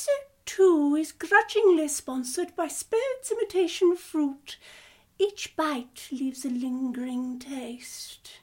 Episode 0.00 0.28
2 0.46 0.96
is 0.96 1.12
grudgingly 1.12 1.86
sponsored 1.86 2.56
by 2.56 2.68
Spirits 2.68 3.30
Imitation 3.30 3.94
Fruit. 3.96 4.56
Each 5.18 5.54
bite 5.54 6.08
leaves 6.10 6.46
a 6.46 6.48
lingering 6.48 7.38
taste. 7.38 8.40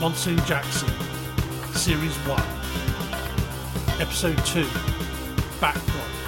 Monsoon 0.00 0.38
Jackson, 0.46 0.88
Series 1.74 2.16
1, 2.24 4.00
Episode 4.00 4.38
2, 4.46 4.66
Backdrop. 5.60 6.23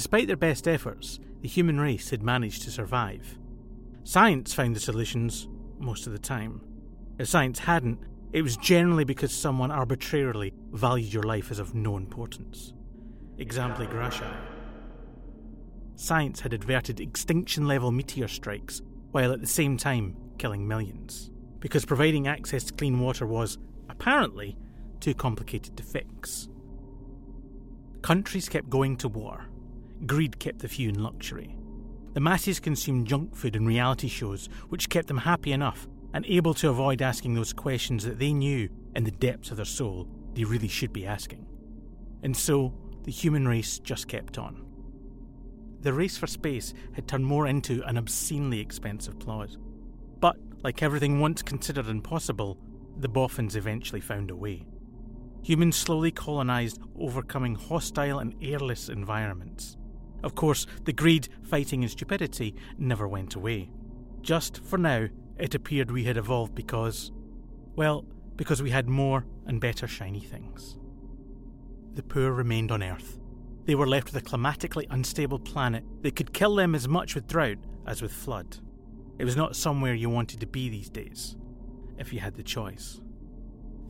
Despite 0.00 0.28
their 0.28 0.36
best 0.38 0.66
efforts, 0.66 1.20
the 1.42 1.48
human 1.48 1.78
race 1.78 2.08
had 2.08 2.22
managed 2.22 2.62
to 2.62 2.70
survive. 2.70 3.38
Science 4.02 4.54
found 4.54 4.74
the 4.74 4.80
solutions 4.80 5.46
most 5.78 6.06
of 6.06 6.14
the 6.14 6.18
time. 6.18 6.62
If 7.18 7.28
science 7.28 7.58
hadn't, 7.58 7.98
it 8.32 8.40
was 8.40 8.56
generally 8.56 9.04
because 9.04 9.30
someone 9.30 9.70
arbitrarily 9.70 10.54
valued 10.72 11.12
your 11.12 11.24
life 11.24 11.50
as 11.50 11.58
of 11.58 11.74
no 11.74 11.98
importance. 11.98 12.72
Example 13.36 13.84
Gracia. 13.84 14.34
Science 15.96 16.40
had 16.40 16.54
averted 16.54 16.98
extinction 16.98 17.68
level 17.68 17.92
meteor 17.92 18.26
strikes 18.26 18.80
while 19.10 19.32
at 19.32 19.42
the 19.42 19.46
same 19.46 19.76
time 19.76 20.16
killing 20.38 20.66
millions, 20.66 21.30
because 21.58 21.84
providing 21.84 22.26
access 22.26 22.64
to 22.64 22.72
clean 22.72 23.00
water 23.00 23.26
was, 23.26 23.58
apparently, 23.90 24.56
too 25.00 25.12
complicated 25.12 25.76
to 25.76 25.82
fix. 25.82 26.48
Countries 28.00 28.48
kept 28.48 28.70
going 28.70 28.96
to 28.96 29.06
war, 29.06 29.49
Greed 30.06 30.38
kept 30.38 30.60
the 30.60 30.68
few 30.68 30.88
in 30.88 31.02
luxury. 31.02 31.56
The 32.14 32.20
masses 32.20 32.58
consumed 32.58 33.06
junk 33.06 33.36
food 33.36 33.54
and 33.54 33.66
reality 33.66 34.08
shows, 34.08 34.48
which 34.68 34.88
kept 34.88 35.08
them 35.08 35.18
happy 35.18 35.52
enough 35.52 35.86
and 36.12 36.26
able 36.26 36.54
to 36.54 36.70
avoid 36.70 37.02
asking 37.02 37.34
those 37.34 37.52
questions 37.52 38.04
that 38.04 38.18
they 38.18 38.32
knew 38.32 38.68
in 38.96 39.04
the 39.04 39.10
depths 39.10 39.50
of 39.50 39.56
their 39.56 39.66
soul 39.66 40.08
they 40.34 40.44
really 40.44 40.68
should 40.68 40.92
be 40.92 41.06
asking. 41.06 41.46
And 42.22 42.36
so, 42.36 42.74
the 43.04 43.12
human 43.12 43.46
race 43.46 43.78
just 43.78 44.08
kept 44.08 44.38
on. 44.38 44.64
The 45.80 45.92
race 45.92 46.18
for 46.18 46.26
space 46.26 46.74
had 46.92 47.08
turned 47.08 47.24
more 47.24 47.46
into 47.46 47.82
an 47.86 47.96
obscenely 47.96 48.60
expensive 48.60 49.18
plot. 49.18 49.56
But, 50.20 50.36
like 50.62 50.82
everything 50.82 51.20
once 51.20 51.42
considered 51.42 51.86
impossible, 51.86 52.58
the 52.98 53.08
boffins 53.08 53.56
eventually 53.56 54.00
found 54.00 54.30
a 54.30 54.36
way. 54.36 54.66
Humans 55.42 55.76
slowly 55.76 56.10
colonised 56.10 56.80
overcoming 56.98 57.54
hostile 57.54 58.18
and 58.18 58.34
airless 58.42 58.90
environments. 58.90 59.78
Of 60.22 60.34
course, 60.34 60.66
the 60.84 60.92
greed, 60.92 61.28
fighting, 61.42 61.82
and 61.82 61.90
stupidity 61.90 62.54
never 62.78 63.08
went 63.08 63.34
away. 63.34 63.70
Just 64.20 64.62
for 64.62 64.78
now, 64.78 65.08
it 65.38 65.54
appeared 65.54 65.90
we 65.90 66.04
had 66.04 66.16
evolved 66.16 66.54
because, 66.54 67.12
well, 67.74 68.04
because 68.36 68.62
we 68.62 68.70
had 68.70 68.88
more 68.88 69.24
and 69.46 69.60
better 69.60 69.86
shiny 69.86 70.20
things. 70.20 70.76
The 71.94 72.02
poor 72.02 72.32
remained 72.32 72.70
on 72.70 72.82
Earth. 72.82 73.18
They 73.64 73.74
were 73.74 73.86
left 73.86 74.12
with 74.12 74.22
a 74.22 74.26
climatically 74.26 74.86
unstable 74.90 75.38
planet 75.38 75.84
that 76.02 76.16
could 76.16 76.32
kill 76.32 76.54
them 76.54 76.74
as 76.74 76.88
much 76.88 77.14
with 77.14 77.26
drought 77.26 77.58
as 77.86 78.02
with 78.02 78.12
flood. 78.12 78.58
It 79.18 79.24
was 79.24 79.36
not 79.36 79.56
somewhere 79.56 79.94
you 79.94 80.10
wanted 80.10 80.40
to 80.40 80.46
be 80.46 80.68
these 80.68 80.90
days, 80.90 81.36
if 81.98 82.12
you 82.12 82.20
had 82.20 82.34
the 82.34 82.42
choice. 82.42 83.00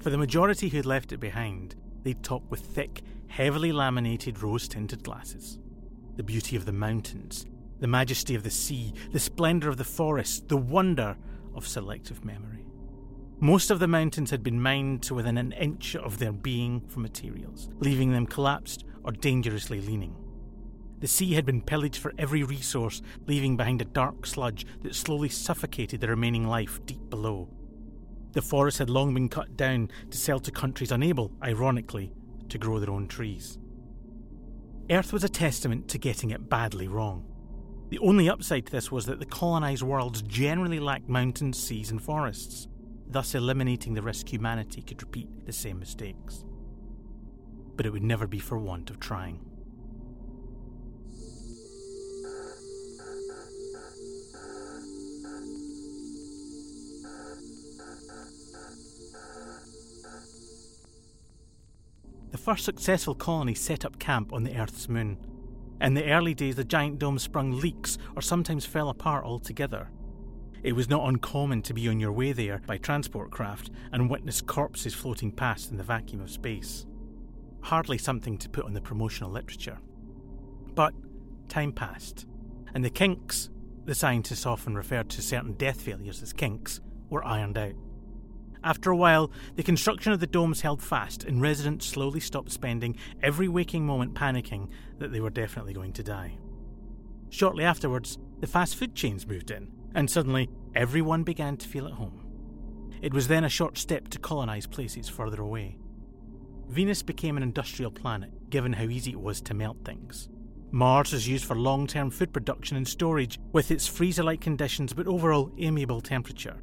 For 0.00 0.10
the 0.10 0.18
majority 0.18 0.68
who'd 0.68 0.86
left 0.86 1.12
it 1.12 1.20
behind, 1.20 1.76
they'd 2.02 2.22
talk 2.22 2.48
with 2.50 2.60
thick, 2.60 3.02
heavily 3.28 3.72
laminated 3.72 4.42
rose 4.42 4.66
tinted 4.66 5.04
glasses 5.04 5.58
the 6.20 6.24
beauty 6.24 6.54
of 6.54 6.66
the 6.66 6.72
mountains, 6.72 7.46
the 7.78 7.86
majesty 7.86 8.34
of 8.34 8.42
the 8.42 8.50
sea, 8.50 8.92
the 9.10 9.18
splendour 9.18 9.70
of 9.70 9.78
the 9.78 9.84
forest, 9.84 10.48
the 10.48 10.56
wonder 10.58 11.16
of 11.54 11.66
selective 11.66 12.26
memory. 12.26 12.66
Most 13.38 13.70
of 13.70 13.78
the 13.78 13.88
mountains 13.88 14.30
had 14.30 14.42
been 14.42 14.60
mined 14.60 15.02
to 15.04 15.14
within 15.14 15.38
an 15.38 15.52
inch 15.52 15.96
of 15.96 16.18
their 16.18 16.30
being 16.30 16.82
for 16.88 17.00
materials, 17.00 17.70
leaving 17.78 18.12
them 18.12 18.26
collapsed 18.26 18.84
or 19.02 19.12
dangerously 19.12 19.80
leaning. 19.80 20.14
The 20.98 21.08
sea 21.08 21.32
had 21.32 21.46
been 21.46 21.62
pillaged 21.62 21.96
for 21.96 22.12
every 22.18 22.42
resource, 22.42 23.00
leaving 23.26 23.56
behind 23.56 23.80
a 23.80 23.86
dark 23.86 24.26
sludge 24.26 24.66
that 24.82 24.94
slowly 24.94 25.30
suffocated 25.30 26.02
the 26.02 26.08
remaining 26.08 26.46
life 26.46 26.84
deep 26.84 27.08
below. 27.08 27.48
The 28.32 28.42
forest 28.42 28.76
had 28.76 28.90
long 28.90 29.14
been 29.14 29.30
cut 29.30 29.56
down 29.56 29.88
to 30.10 30.18
sell 30.18 30.38
to 30.40 30.50
countries 30.50 30.92
unable, 30.92 31.32
ironically, 31.42 32.12
to 32.50 32.58
grow 32.58 32.78
their 32.78 32.90
own 32.90 33.08
trees. 33.08 33.56
Earth 34.90 35.12
was 35.12 35.22
a 35.22 35.28
testament 35.28 35.86
to 35.86 35.98
getting 35.98 36.30
it 36.30 36.48
badly 36.48 36.88
wrong. 36.88 37.24
The 37.90 38.00
only 38.00 38.28
upside 38.28 38.66
to 38.66 38.72
this 38.72 38.90
was 38.90 39.06
that 39.06 39.20
the 39.20 39.26
colonised 39.26 39.84
worlds 39.84 40.20
generally 40.22 40.80
lacked 40.80 41.08
mountains, 41.08 41.62
seas, 41.62 41.92
and 41.92 42.02
forests, 42.02 42.66
thus 43.06 43.36
eliminating 43.36 43.94
the 43.94 44.02
risk 44.02 44.32
humanity 44.32 44.82
could 44.82 45.00
repeat 45.00 45.28
the 45.46 45.52
same 45.52 45.78
mistakes. 45.78 46.44
But 47.76 47.86
it 47.86 47.92
would 47.92 48.02
never 48.02 48.26
be 48.26 48.40
for 48.40 48.58
want 48.58 48.90
of 48.90 48.98
trying. 48.98 49.38
First 62.40 62.64
successful 62.64 63.14
colony 63.14 63.54
set 63.54 63.84
up 63.84 63.98
camp 63.98 64.32
on 64.32 64.44
the 64.44 64.56
Earth's 64.56 64.88
moon. 64.88 65.18
In 65.80 65.94
the 65.94 66.10
early 66.10 66.34
days, 66.34 66.56
the 66.56 66.64
giant 66.64 66.98
dome 66.98 67.18
sprung 67.18 67.52
leaks 67.52 67.98
or 68.16 68.22
sometimes 68.22 68.64
fell 68.64 68.88
apart 68.88 69.24
altogether. 69.24 69.90
It 70.62 70.72
was 70.72 70.88
not 70.88 71.06
uncommon 71.06 71.62
to 71.62 71.74
be 71.74 71.86
on 71.88 72.00
your 72.00 72.12
way 72.12 72.32
there 72.32 72.62
by 72.66 72.78
transport 72.78 73.30
craft 73.30 73.70
and 73.92 74.10
witness 74.10 74.40
corpses 74.40 74.94
floating 74.94 75.30
past 75.30 75.70
in 75.70 75.76
the 75.76 75.84
vacuum 75.84 76.22
of 76.22 76.30
space. 76.30 76.86
Hardly 77.60 77.98
something 77.98 78.38
to 78.38 78.48
put 78.48 78.64
on 78.64 78.72
the 78.72 78.80
promotional 78.80 79.30
literature. 79.30 79.78
But 80.74 80.94
time 81.48 81.72
passed, 81.72 82.26
and 82.74 82.82
the 82.82 82.90
kinks, 82.90 83.50
the 83.84 83.94
scientists 83.94 84.46
often 84.46 84.74
referred 84.74 85.10
to 85.10 85.22
certain 85.22 85.52
death 85.54 85.80
failures 85.80 86.22
as 86.22 86.32
kinks, 86.32 86.80
were 87.10 87.24
ironed 87.24 87.58
out. 87.58 87.74
After 88.62 88.90
a 88.90 88.96
while, 88.96 89.30
the 89.56 89.62
construction 89.62 90.12
of 90.12 90.20
the 90.20 90.26
domes 90.26 90.60
held 90.60 90.82
fast, 90.82 91.24
and 91.24 91.40
residents 91.40 91.86
slowly 91.86 92.20
stopped 92.20 92.52
spending 92.52 92.96
every 93.22 93.48
waking 93.48 93.86
moment 93.86 94.14
panicking 94.14 94.68
that 94.98 95.12
they 95.12 95.20
were 95.20 95.30
definitely 95.30 95.72
going 95.72 95.92
to 95.94 96.02
die. 96.02 96.36
Shortly 97.30 97.64
afterwards, 97.64 98.18
the 98.40 98.46
fast 98.46 98.76
food 98.76 98.94
chains 98.94 99.26
moved 99.26 99.50
in, 99.50 99.70
and 99.94 100.10
suddenly 100.10 100.50
everyone 100.74 101.22
began 101.22 101.56
to 101.56 101.68
feel 101.68 101.86
at 101.86 101.94
home. 101.94 102.26
It 103.00 103.14
was 103.14 103.28
then 103.28 103.44
a 103.44 103.48
short 103.48 103.78
step 103.78 104.08
to 104.08 104.18
colonise 104.18 104.66
places 104.66 105.08
further 105.08 105.40
away. 105.40 105.78
Venus 106.68 107.02
became 107.02 107.36
an 107.36 107.42
industrial 107.42 107.90
planet, 107.90 108.50
given 108.50 108.74
how 108.74 108.84
easy 108.84 109.12
it 109.12 109.20
was 109.20 109.40
to 109.42 109.54
melt 109.54 109.78
things. 109.84 110.28
Mars 110.70 111.12
was 111.12 111.26
used 111.26 111.44
for 111.44 111.56
long 111.56 111.86
term 111.86 112.10
food 112.10 112.32
production 112.32 112.76
and 112.76 112.86
storage, 112.86 113.38
with 113.52 113.70
its 113.70 113.86
freezer 113.86 114.22
like 114.22 114.40
conditions 114.40 114.92
but 114.92 115.06
overall 115.06 115.50
amiable 115.58 116.00
temperature. 116.00 116.62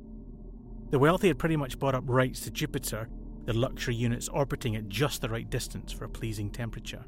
The 0.89 0.99
wealthy 0.99 1.27
had 1.27 1.39
pretty 1.39 1.57
much 1.57 1.79
bought 1.79 1.95
up 1.95 2.03
rights 2.07 2.41
to 2.41 2.51
Jupiter, 2.51 3.09
their 3.45 3.53
luxury 3.53 3.95
units 3.95 4.29
orbiting 4.29 4.75
at 4.75 4.87
just 4.87 5.21
the 5.21 5.29
right 5.29 5.49
distance 5.49 5.91
for 5.91 6.05
a 6.05 6.09
pleasing 6.09 6.49
temperature. 6.49 7.03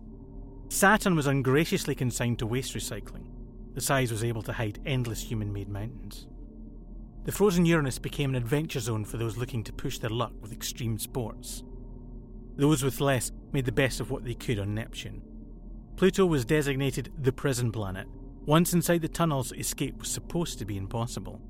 Saturn 0.67 1.16
was 1.16 1.28
ungraciously 1.28 1.95
consigned 1.95 2.40
to 2.40 2.45
waste 2.45 2.75
recycling. 2.75 3.28
The 3.73 3.81
size 3.81 4.12
was 4.12 4.23
able 4.23 4.41
to 4.44 4.53
hide 4.53 4.79
endless 4.85 5.22
human 5.22 5.53
made 5.53 5.69
mountains. 5.69 6.28
The 7.23 7.31
frozen 7.31 7.66
Uranus 7.66 7.99
became 7.99 8.31
an 8.31 8.35
adventure 8.35 8.79
zone 8.79 9.05
for 9.05 9.17
those 9.17 9.37
looking 9.37 9.64
to 9.64 9.73
push 9.73 9.97
their 9.97 10.09
luck 10.09 10.34
with 10.41 10.52
extreme 10.52 10.97
sports. 10.97 11.64
Those 12.55 12.84
with 12.84 12.99
less 12.99 13.31
made 13.53 13.66
the 13.66 13.72
best 13.72 13.99
of 13.99 14.11
what 14.11 14.26
they 14.26 14.34
could 14.34 14.59
on 14.59 14.76
Neptune. 14.76 15.22
Pluto 15.96 16.26
was 16.26 16.46
designated 16.46 17.11
the 17.17 17.31
prison 17.31 17.72
planet. 17.72 18.08
Once 18.46 18.73
inside 18.73 19.02
the 19.02 19.08
tunnels, 19.08 19.52
escape 19.53 19.99
was 19.99 20.09
supposed 20.09 20.59
to 20.59 20.66
be 20.66 20.78
impossible. 20.78 21.41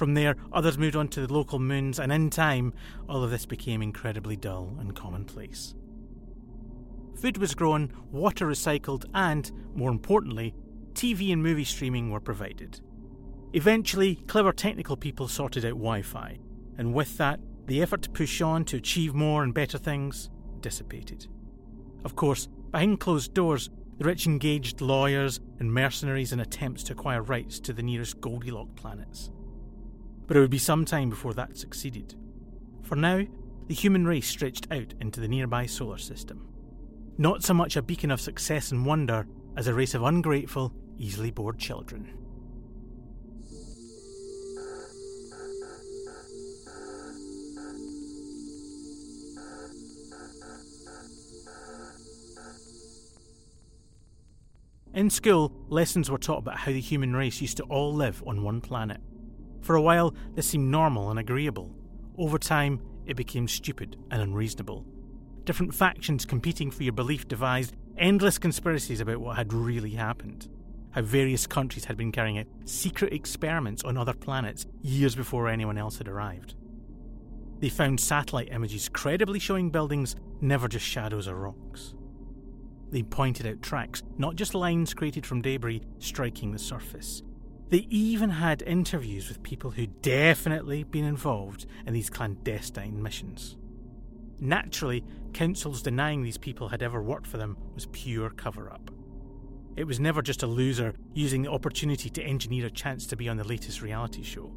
From 0.00 0.14
there, 0.14 0.36
others 0.50 0.78
moved 0.78 0.96
on 0.96 1.08
to 1.08 1.26
the 1.26 1.30
local 1.30 1.58
moons, 1.58 2.00
and 2.00 2.10
in 2.10 2.30
time, 2.30 2.72
all 3.06 3.22
of 3.22 3.30
this 3.30 3.44
became 3.44 3.82
incredibly 3.82 4.34
dull 4.34 4.74
and 4.80 4.96
commonplace. 4.96 5.74
Food 7.20 7.36
was 7.36 7.54
grown, 7.54 7.92
water 8.10 8.46
recycled, 8.46 9.04
and, 9.12 9.52
more 9.74 9.90
importantly, 9.90 10.54
TV 10.94 11.34
and 11.34 11.42
movie 11.42 11.64
streaming 11.64 12.10
were 12.10 12.18
provided. 12.18 12.80
Eventually, 13.52 14.14
clever 14.26 14.52
technical 14.52 14.96
people 14.96 15.28
sorted 15.28 15.66
out 15.66 15.72
Wi 15.72 16.00
Fi, 16.00 16.38
and 16.78 16.94
with 16.94 17.18
that, 17.18 17.38
the 17.66 17.82
effort 17.82 18.00
to 18.00 18.10
push 18.10 18.40
on 18.40 18.64
to 18.64 18.78
achieve 18.78 19.12
more 19.12 19.42
and 19.42 19.52
better 19.52 19.76
things 19.76 20.30
dissipated. 20.60 21.26
Of 22.06 22.16
course, 22.16 22.48
behind 22.70 23.00
closed 23.00 23.34
doors, 23.34 23.68
The 23.98 24.06
rich 24.06 24.26
engaged 24.26 24.80
lawyers 24.80 25.40
and 25.58 25.70
mercenaries 25.70 26.32
in 26.32 26.40
attempts 26.40 26.82
to 26.84 26.94
acquire 26.94 27.20
rights 27.20 27.60
to 27.60 27.74
the 27.74 27.82
nearest 27.82 28.18
Goldilocks 28.22 28.80
planets. 28.80 29.30
But 30.30 30.36
it 30.36 30.40
would 30.42 30.50
be 30.50 30.58
some 30.58 30.84
time 30.84 31.10
before 31.10 31.34
that 31.34 31.56
succeeded. 31.56 32.14
For 32.82 32.94
now, 32.94 33.24
the 33.66 33.74
human 33.74 34.06
race 34.06 34.28
stretched 34.28 34.68
out 34.70 34.94
into 35.00 35.18
the 35.18 35.26
nearby 35.26 35.66
solar 35.66 35.98
system. 35.98 36.46
Not 37.18 37.42
so 37.42 37.52
much 37.52 37.74
a 37.74 37.82
beacon 37.82 38.12
of 38.12 38.20
success 38.20 38.70
and 38.70 38.86
wonder 38.86 39.26
as 39.56 39.66
a 39.66 39.74
race 39.74 39.92
of 39.92 40.04
ungrateful, 40.04 40.72
easily 40.96 41.32
bored 41.32 41.58
children. 41.58 42.16
In 54.94 55.10
school, 55.10 55.50
lessons 55.68 56.08
were 56.08 56.18
taught 56.18 56.38
about 56.38 56.58
how 56.58 56.70
the 56.70 56.80
human 56.80 57.16
race 57.16 57.40
used 57.40 57.56
to 57.56 57.64
all 57.64 57.92
live 57.92 58.22
on 58.24 58.44
one 58.44 58.60
planet. 58.60 59.00
For 59.60 59.76
a 59.76 59.82
while, 59.82 60.14
this 60.34 60.46
seemed 60.46 60.70
normal 60.70 61.10
and 61.10 61.18
agreeable. 61.18 61.74
Over 62.16 62.38
time, 62.38 62.80
it 63.06 63.16
became 63.16 63.48
stupid 63.48 63.96
and 64.10 64.22
unreasonable. 64.22 64.84
Different 65.44 65.74
factions 65.74 66.24
competing 66.24 66.70
for 66.70 66.82
your 66.82 66.92
belief 66.92 67.26
devised 67.28 67.74
endless 67.98 68.38
conspiracies 68.38 69.00
about 69.00 69.20
what 69.20 69.36
had 69.36 69.52
really 69.52 69.90
happened. 69.90 70.48
How 70.92 71.02
various 71.02 71.46
countries 71.46 71.84
had 71.84 71.96
been 71.96 72.12
carrying 72.12 72.38
out 72.38 72.46
secret 72.64 73.12
experiments 73.12 73.84
on 73.84 73.96
other 73.96 74.12
planets 74.12 74.66
years 74.82 75.14
before 75.14 75.48
anyone 75.48 75.78
else 75.78 75.98
had 75.98 76.08
arrived. 76.08 76.54
They 77.60 77.68
found 77.68 78.00
satellite 78.00 78.48
images 78.50 78.88
credibly 78.88 79.38
showing 79.38 79.70
buildings, 79.70 80.16
never 80.40 80.66
just 80.66 80.86
shadows 80.86 81.28
or 81.28 81.36
rocks. 81.36 81.94
They 82.90 83.02
pointed 83.02 83.46
out 83.46 83.62
tracks, 83.62 84.02
not 84.18 84.34
just 84.34 84.54
lines 84.54 84.94
created 84.94 85.26
from 85.26 85.42
debris 85.42 85.82
striking 85.98 86.52
the 86.52 86.58
surface. 86.58 87.22
They 87.70 87.86
even 87.88 88.30
had 88.30 88.62
interviews 88.62 89.28
with 89.28 89.44
people 89.44 89.70
who'd 89.70 90.02
definitely 90.02 90.82
been 90.82 91.04
involved 91.04 91.66
in 91.86 91.94
these 91.94 92.10
clandestine 92.10 93.00
missions. 93.00 93.56
Naturally, 94.40 95.04
councils 95.32 95.80
denying 95.80 96.22
these 96.22 96.36
people 96.36 96.68
had 96.68 96.82
ever 96.82 97.00
worked 97.00 97.28
for 97.28 97.36
them 97.36 97.56
was 97.74 97.86
pure 97.92 98.30
cover 98.30 98.72
up. 98.72 98.90
It 99.76 99.84
was 99.84 100.00
never 100.00 100.20
just 100.20 100.42
a 100.42 100.48
loser 100.48 100.94
using 101.14 101.42
the 101.42 101.52
opportunity 101.52 102.10
to 102.10 102.22
engineer 102.24 102.66
a 102.66 102.70
chance 102.70 103.06
to 103.06 103.16
be 103.16 103.28
on 103.28 103.36
the 103.36 103.46
latest 103.46 103.82
reality 103.82 104.24
show. 104.24 104.52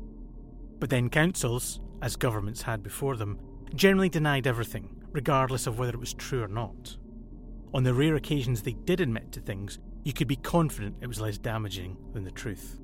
But 0.80 0.90
then 0.90 1.12
councils, 1.12 1.82
as 2.02 2.16
governments 2.16 2.64
had 2.64 2.82
before 2.82 3.16
them, 3.16 3.40
generally 3.76 4.10
denied 4.10 4.48
everything, 4.48 4.90
regardless 5.12 5.68
of 5.68 5.78
whether 5.78 5.94
it 5.94 6.00
was 6.00 6.16
true 6.16 6.42
or 6.42 6.48
not. 6.48 6.98
On 7.76 7.84
the 7.84 7.94
rare 7.94 8.16
occasions 8.16 8.64
they 8.64 8.74
did 8.74 9.02
admit 9.02 9.32
to 9.34 9.40
things, 9.40 9.78
you 10.04 10.14
could 10.14 10.28
be 10.28 10.36
confident 10.36 10.98
it 11.00 11.08
was 11.08 11.22
less 11.22 11.38
damaging 11.38 11.96
than 12.14 12.24
the 12.24 12.32
truth. 12.32 12.80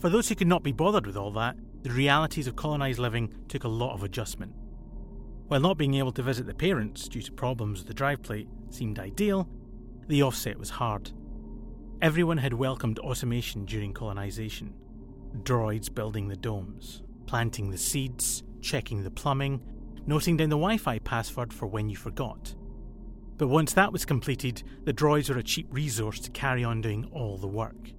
For 0.00 0.08
those 0.08 0.28
who 0.28 0.34
could 0.34 0.46
not 0.46 0.62
be 0.62 0.72
bothered 0.72 1.06
with 1.06 1.16
all 1.16 1.30
that, 1.32 1.56
the 1.82 1.90
realities 1.90 2.46
of 2.46 2.56
colonised 2.56 2.98
living 2.98 3.32
took 3.48 3.64
a 3.64 3.68
lot 3.68 3.92
of 3.92 4.02
adjustment. 4.02 4.52
While 5.48 5.60
not 5.60 5.76
being 5.76 5.94
able 5.94 6.12
to 6.12 6.22
visit 6.22 6.46
the 6.46 6.54
parents 6.54 7.08
due 7.08 7.22
to 7.22 7.32
problems 7.32 7.80
with 7.80 7.88
the 7.88 7.94
drive 7.94 8.22
plate 8.22 8.48
seemed 8.70 8.98
ideal, 8.98 9.48
the 10.06 10.22
offset 10.22 10.58
was 10.58 10.70
hard. 10.70 11.12
Everyone 12.00 12.38
had 12.38 12.54
welcomed 12.54 12.98
automation 13.00 13.64
during 13.66 13.92
colonisation 13.92 14.74
droids 15.42 15.94
building 15.94 16.26
the 16.26 16.36
domes, 16.36 17.02
planting 17.26 17.70
the 17.70 17.78
seeds, 17.78 18.42
checking 18.60 19.04
the 19.04 19.10
plumbing, 19.10 19.60
noting 20.06 20.36
down 20.36 20.48
the 20.48 20.56
Wi 20.56 20.76
Fi 20.76 20.98
password 20.98 21.52
for 21.52 21.66
when 21.66 21.88
you 21.88 21.96
forgot, 21.96 22.54
but 23.40 23.48
once 23.48 23.72
that 23.72 23.90
was 23.90 24.04
completed, 24.04 24.62
the 24.84 24.92
droids 24.92 25.30
were 25.30 25.38
a 25.38 25.42
cheap 25.42 25.66
resource 25.70 26.20
to 26.20 26.30
carry 26.30 26.62
on 26.62 26.82
doing 26.82 27.08
all 27.12 27.38
the 27.38 27.46
work. 27.46 27.92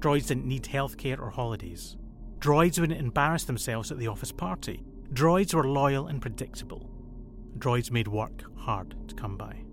Droids 0.00 0.26
didn't 0.26 0.46
need 0.46 0.64
healthcare 0.64 1.20
or 1.20 1.30
holidays. 1.30 1.96
Droids 2.38 2.80
wouldn't 2.80 3.00
embarrass 3.00 3.44
themselves 3.44 3.92
at 3.92 3.98
the 3.98 4.08
office 4.08 4.32
party. 4.32 4.82
Droids 5.12 5.54
were 5.54 5.68
loyal 5.68 6.06
and 6.06 6.22
predictable. 6.22 6.88
Droids 7.58 7.90
made 7.90 8.08
work 8.08 8.44
hard 8.56 8.96
to 9.08 9.14
come 9.14 9.36
by. 9.36 9.64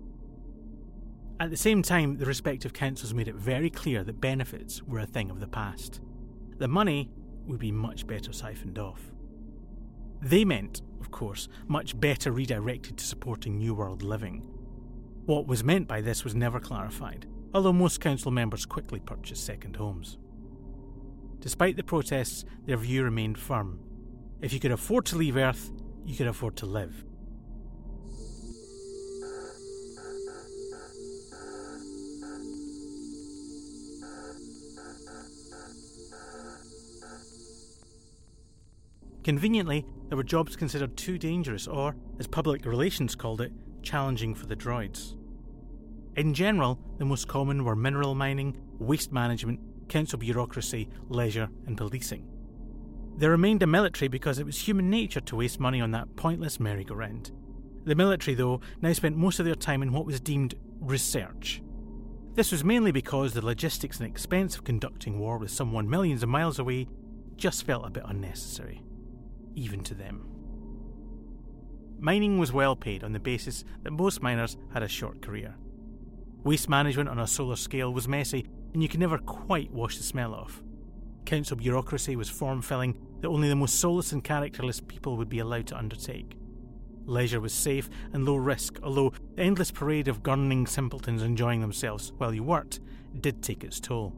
At 1.40 1.50
the 1.50 1.56
same 1.56 1.82
time, 1.82 2.18
the 2.18 2.26
respective 2.26 2.72
councils 2.72 3.14
made 3.14 3.28
it 3.28 3.36
very 3.36 3.70
clear 3.70 4.04
that 4.04 4.20
benefits 4.20 4.82
were 4.82 5.00
a 5.00 5.06
thing 5.06 5.30
of 5.30 5.40
the 5.40 5.46
past. 5.48 6.00
The 6.58 6.68
money 6.68 7.10
would 7.46 7.60
be 7.60 7.72
much 7.72 8.06
better 8.06 8.32
siphoned 8.32 8.78
off. 8.78 9.00
They 10.20 10.44
meant, 10.44 10.82
of 11.00 11.10
course, 11.10 11.48
much 11.68 11.98
better 11.98 12.32
redirected 12.32 12.98
to 12.98 13.04
supporting 13.04 13.56
New 13.56 13.72
World 13.72 14.02
living, 14.02 14.42
what 15.28 15.46
was 15.46 15.62
meant 15.62 15.86
by 15.86 16.00
this 16.00 16.24
was 16.24 16.34
never 16.34 16.58
clarified, 16.58 17.26
although 17.54 17.72
most 17.72 18.00
council 18.00 18.30
members 18.30 18.66
quickly 18.66 19.00
purchased 19.00 19.44
second 19.44 19.76
homes. 19.76 20.18
Despite 21.40 21.76
the 21.76 21.82
protests, 21.82 22.44
their 22.66 22.76
view 22.76 23.04
remained 23.04 23.38
firm. 23.38 23.80
If 24.40 24.52
you 24.52 24.60
could 24.60 24.72
afford 24.72 25.06
to 25.06 25.16
leave 25.16 25.36
Earth, 25.36 25.70
you 26.04 26.16
could 26.16 26.26
afford 26.26 26.56
to 26.56 26.66
live. 26.66 27.04
Conveniently, 39.28 39.84
there 40.08 40.16
were 40.16 40.24
jobs 40.24 40.56
considered 40.56 40.96
too 40.96 41.18
dangerous 41.18 41.66
or, 41.66 41.94
as 42.18 42.26
public 42.26 42.64
relations 42.64 43.14
called 43.14 43.42
it, 43.42 43.52
challenging 43.82 44.34
for 44.34 44.46
the 44.46 44.56
droids. 44.56 45.17
In 46.18 46.34
general, 46.34 46.80
the 46.98 47.04
most 47.04 47.28
common 47.28 47.62
were 47.62 47.76
mineral 47.76 48.12
mining, 48.12 48.60
waste 48.80 49.12
management, 49.12 49.60
council 49.88 50.18
bureaucracy, 50.18 50.88
leisure, 51.08 51.48
and 51.64 51.76
policing. 51.76 52.26
There 53.16 53.30
remained 53.30 53.62
a 53.62 53.68
military 53.68 54.08
because 54.08 54.40
it 54.40 54.44
was 54.44 54.58
human 54.58 54.90
nature 54.90 55.20
to 55.20 55.36
waste 55.36 55.60
money 55.60 55.80
on 55.80 55.92
that 55.92 56.16
pointless 56.16 56.58
merry-go-round. 56.58 57.30
The 57.84 57.94
military, 57.94 58.34
though, 58.34 58.60
now 58.82 58.92
spent 58.94 59.16
most 59.16 59.38
of 59.38 59.46
their 59.46 59.54
time 59.54 59.80
in 59.80 59.92
what 59.92 60.06
was 60.06 60.18
deemed 60.18 60.56
research. 60.80 61.62
This 62.34 62.50
was 62.50 62.64
mainly 62.64 62.90
because 62.90 63.32
the 63.32 63.46
logistics 63.46 64.00
and 64.00 64.08
expense 64.08 64.56
of 64.56 64.64
conducting 64.64 65.20
war 65.20 65.38
with 65.38 65.52
someone 65.52 65.88
millions 65.88 66.24
of 66.24 66.28
miles 66.28 66.58
away 66.58 66.88
just 67.36 67.64
felt 67.64 67.86
a 67.86 67.90
bit 67.90 68.02
unnecessary, 68.04 68.82
even 69.54 69.84
to 69.84 69.94
them. 69.94 70.28
Mining 72.00 72.40
was 72.40 72.52
well 72.52 72.74
paid 72.74 73.04
on 73.04 73.12
the 73.12 73.20
basis 73.20 73.64
that 73.84 73.92
most 73.92 74.20
miners 74.20 74.56
had 74.72 74.82
a 74.82 74.88
short 74.88 75.22
career. 75.22 75.54
Waste 76.44 76.68
management 76.68 77.08
on 77.08 77.18
a 77.18 77.26
solar 77.26 77.56
scale 77.56 77.92
was 77.92 78.08
messy, 78.08 78.46
and 78.72 78.82
you 78.82 78.88
could 78.88 79.00
never 79.00 79.18
quite 79.18 79.70
wash 79.70 79.96
the 79.96 80.04
smell 80.04 80.34
off. 80.34 80.62
Council 81.24 81.56
bureaucracy 81.56 82.16
was 82.16 82.30
form 82.30 82.62
filling 82.62 82.96
that 83.20 83.28
only 83.28 83.48
the 83.48 83.56
most 83.56 83.80
soulless 83.80 84.12
and 84.12 84.22
characterless 84.22 84.80
people 84.80 85.16
would 85.16 85.28
be 85.28 85.40
allowed 85.40 85.66
to 85.66 85.76
undertake. 85.76 86.36
Leisure 87.04 87.40
was 87.40 87.52
safe 87.52 87.88
and 88.12 88.24
low 88.24 88.36
risk, 88.36 88.78
although 88.82 89.12
the 89.34 89.42
endless 89.42 89.70
parade 89.70 90.08
of 90.08 90.22
gurning 90.22 90.68
simpletons 90.68 91.22
enjoying 91.22 91.60
themselves 91.60 92.12
while 92.18 92.34
you 92.34 92.42
worked 92.42 92.80
did 93.20 93.42
take 93.42 93.64
its 93.64 93.80
toll. 93.80 94.14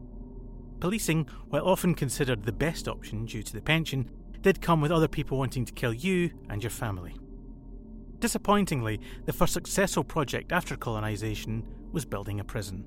Policing, 0.81 1.27
while 1.49 1.67
often 1.67 1.95
considered 1.95 2.43
the 2.43 2.53
best 2.53 2.89
option 2.89 3.27
due 3.27 3.43
to 3.43 3.53
the 3.53 3.61
pension, 3.61 4.11
did 4.41 4.61
come 4.61 4.81
with 4.81 4.91
other 4.91 5.09
people 5.09 5.39
wanting 5.39 5.65
to 5.65 5.73
kill 5.73 5.93
you 5.93 6.31
and 6.49 6.63
your 6.63 6.71
family. 6.71 7.15
Disappointingly, 8.19 9.01
the 9.25 9.33
first 9.33 9.53
successful 9.53 10.05
project 10.05 10.53
after 10.53 10.77
colonisation 10.77 11.65
was 11.93 12.05
building 12.05 12.41
a 12.41 12.45
prison. 12.45 12.85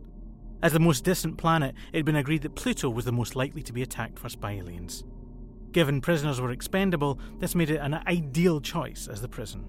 As 0.62 0.72
the 0.72 0.80
most 0.80 1.04
distant 1.04 1.38
planet, 1.38 1.76
it 1.92 1.98
had 1.98 2.06
been 2.06 2.16
agreed 2.16 2.42
that 2.44 2.56
Pluto 2.56 2.90
was 2.90 3.06
the 3.06 3.12
most 3.12 3.36
likely 3.36 3.62
to 3.64 3.74
be 3.74 3.82
attacked 3.82 4.18
first 4.18 4.40
by 4.40 4.54
aliens. 4.54 5.04
Given 5.74 6.02
prisoners 6.02 6.40
were 6.40 6.52
expendable, 6.52 7.20
this 7.40 7.56
made 7.56 7.70
it 7.70 7.78
an 7.78 7.96
ideal 8.08 8.62
choice 8.62 9.08
as 9.12 9.22
the 9.22 9.28
prison. 9.28 9.66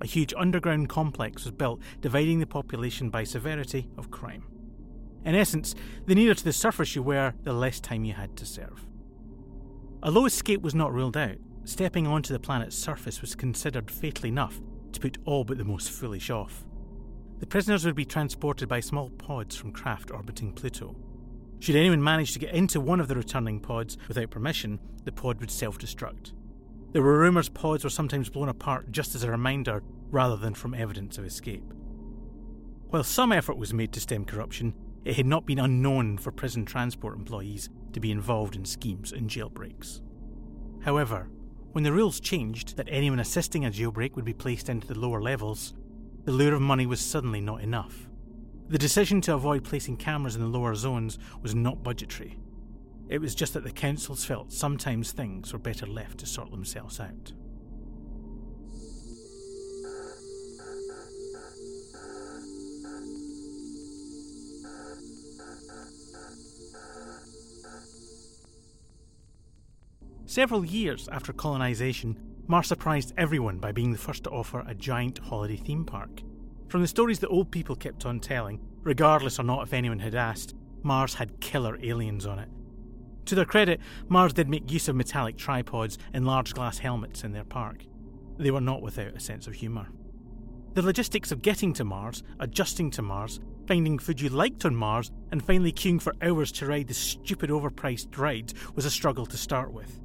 A 0.00 0.06
huge 0.06 0.32
underground 0.36 0.88
complex 0.88 1.44
was 1.44 1.52
built, 1.52 1.80
dividing 2.00 2.38
the 2.38 2.46
population 2.46 3.10
by 3.10 3.24
severity 3.24 3.88
of 3.98 4.10
crime. 4.10 4.44
In 5.24 5.34
essence, 5.34 5.74
the 6.06 6.14
nearer 6.14 6.34
to 6.34 6.44
the 6.44 6.52
surface 6.52 6.94
you 6.94 7.02
were, 7.02 7.34
the 7.42 7.52
less 7.52 7.80
time 7.80 8.04
you 8.04 8.14
had 8.14 8.36
to 8.36 8.46
serve. 8.46 8.86
Although 10.02 10.26
escape 10.26 10.62
was 10.62 10.74
not 10.74 10.94
ruled 10.94 11.16
out, 11.16 11.36
stepping 11.64 12.06
onto 12.06 12.32
the 12.32 12.40
planet's 12.40 12.76
surface 12.76 13.20
was 13.20 13.34
considered 13.34 13.90
fatal 13.90 14.26
enough 14.26 14.60
to 14.92 15.00
put 15.00 15.18
all 15.24 15.44
but 15.44 15.58
the 15.58 15.64
most 15.64 15.90
foolish 15.90 16.30
off. 16.30 16.64
The 17.40 17.46
prisoners 17.46 17.86
would 17.86 17.94
be 17.94 18.04
transported 18.04 18.68
by 18.68 18.80
small 18.80 19.08
pods 19.08 19.56
from 19.56 19.72
craft 19.72 20.10
orbiting 20.10 20.52
Pluto. 20.52 20.94
Should 21.58 21.74
anyone 21.74 22.04
manage 22.04 22.32
to 22.34 22.38
get 22.38 22.54
into 22.54 22.80
one 22.80 23.00
of 23.00 23.08
the 23.08 23.16
returning 23.16 23.60
pods 23.60 23.96
without 24.08 24.30
permission, 24.30 24.78
the 25.04 25.12
pod 25.12 25.40
would 25.40 25.50
self 25.50 25.78
destruct. 25.78 26.32
There 26.92 27.02
were 27.02 27.18
rumours 27.18 27.48
pods 27.48 27.82
were 27.82 27.90
sometimes 27.90 28.28
blown 28.28 28.50
apart 28.50 28.92
just 28.92 29.14
as 29.14 29.22
a 29.22 29.30
reminder 29.30 29.82
rather 30.10 30.36
than 30.36 30.54
from 30.54 30.74
evidence 30.74 31.16
of 31.16 31.24
escape. 31.24 31.64
While 32.90 33.04
some 33.04 33.32
effort 33.32 33.56
was 33.56 33.72
made 33.72 33.92
to 33.92 34.00
stem 34.00 34.26
corruption, 34.26 34.74
it 35.04 35.16
had 35.16 35.26
not 35.26 35.46
been 35.46 35.58
unknown 35.58 36.18
for 36.18 36.32
prison 36.32 36.66
transport 36.66 37.16
employees 37.16 37.70
to 37.92 38.00
be 38.00 38.10
involved 38.10 38.54
in 38.54 38.66
schemes 38.66 39.12
and 39.12 39.30
jailbreaks. 39.30 40.02
However, 40.82 41.30
when 41.72 41.84
the 41.84 41.92
rules 41.92 42.20
changed 42.20 42.76
that 42.76 42.88
anyone 42.90 43.20
assisting 43.20 43.64
a 43.64 43.70
jailbreak 43.70 44.14
would 44.16 44.24
be 44.24 44.34
placed 44.34 44.68
into 44.68 44.86
the 44.86 44.98
lower 44.98 45.22
levels, 45.22 45.74
the 46.24 46.32
lure 46.32 46.54
of 46.54 46.60
money 46.60 46.86
was 46.86 47.00
suddenly 47.00 47.40
not 47.40 47.62
enough. 47.62 48.08
The 48.68 48.78
decision 48.78 49.20
to 49.22 49.34
avoid 49.34 49.64
placing 49.64 49.96
cameras 49.96 50.36
in 50.36 50.42
the 50.42 50.48
lower 50.48 50.74
zones 50.74 51.18
was 51.42 51.54
not 51.54 51.82
budgetary. 51.82 52.38
It 53.08 53.20
was 53.20 53.34
just 53.34 53.54
that 53.54 53.64
the 53.64 53.72
councils 53.72 54.24
felt 54.24 54.52
sometimes 54.52 55.10
things 55.10 55.52
were 55.52 55.58
better 55.58 55.86
left 55.86 56.18
to 56.18 56.26
sort 56.26 56.50
themselves 56.50 57.00
out. 57.00 57.32
Several 70.26 70.64
years 70.64 71.08
after 71.08 71.32
colonisation, 71.32 72.16
Mars 72.50 72.66
surprised 72.66 73.12
everyone 73.16 73.58
by 73.58 73.70
being 73.70 73.92
the 73.92 73.96
first 73.96 74.24
to 74.24 74.30
offer 74.30 74.64
a 74.66 74.74
giant 74.74 75.18
holiday 75.18 75.54
theme 75.54 75.84
park. 75.84 76.20
From 76.66 76.80
the 76.80 76.88
stories 76.88 77.20
that 77.20 77.28
old 77.28 77.52
people 77.52 77.76
kept 77.76 78.04
on 78.04 78.18
telling, 78.18 78.58
regardless 78.82 79.38
or 79.38 79.44
not 79.44 79.62
if 79.62 79.72
anyone 79.72 80.00
had 80.00 80.16
asked, 80.16 80.56
Mars 80.82 81.14
had 81.14 81.40
killer 81.40 81.78
aliens 81.80 82.26
on 82.26 82.40
it. 82.40 82.48
To 83.26 83.36
their 83.36 83.44
credit, 83.44 83.78
Mars 84.08 84.32
did 84.32 84.48
make 84.48 84.68
use 84.68 84.88
of 84.88 84.96
metallic 84.96 85.36
tripods 85.36 85.96
and 86.12 86.26
large 86.26 86.52
glass 86.52 86.78
helmets 86.78 87.22
in 87.22 87.30
their 87.30 87.44
park. 87.44 87.84
They 88.36 88.50
were 88.50 88.60
not 88.60 88.82
without 88.82 89.14
a 89.14 89.20
sense 89.20 89.46
of 89.46 89.54
humour. 89.54 89.86
The 90.74 90.82
logistics 90.82 91.30
of 91.30 91.42
getting 91.42 91.72
to 91.74 91.84
Mars, 91.84 92.24
adjusting 92.40 92.90
to 92.92 93.02
Mars, 93.02 93.38
finding 93.68 93.96
food 94.00 94.20
you 94.20 94.28
liked 94.28 94.64
on 94.64 94.74
Mars, 94.74 95.12
and 95.30 95.40
finally 95.40 95.72
queuing 95.72 96.02
for 96.02 96.16
hours 96.20 96.50
to 96.50 96.66
ride 96.66 96.88
the 96.88 96.94
stupid 96.94 97.50
overpriced 97.50 98.18
rides 98.18 98.54
was 98.74 98.86
a 98.86 98.90
struggle 98.90 99.26
to 99.26 99.36
start 99.36 99.72
with. 99.72 100.00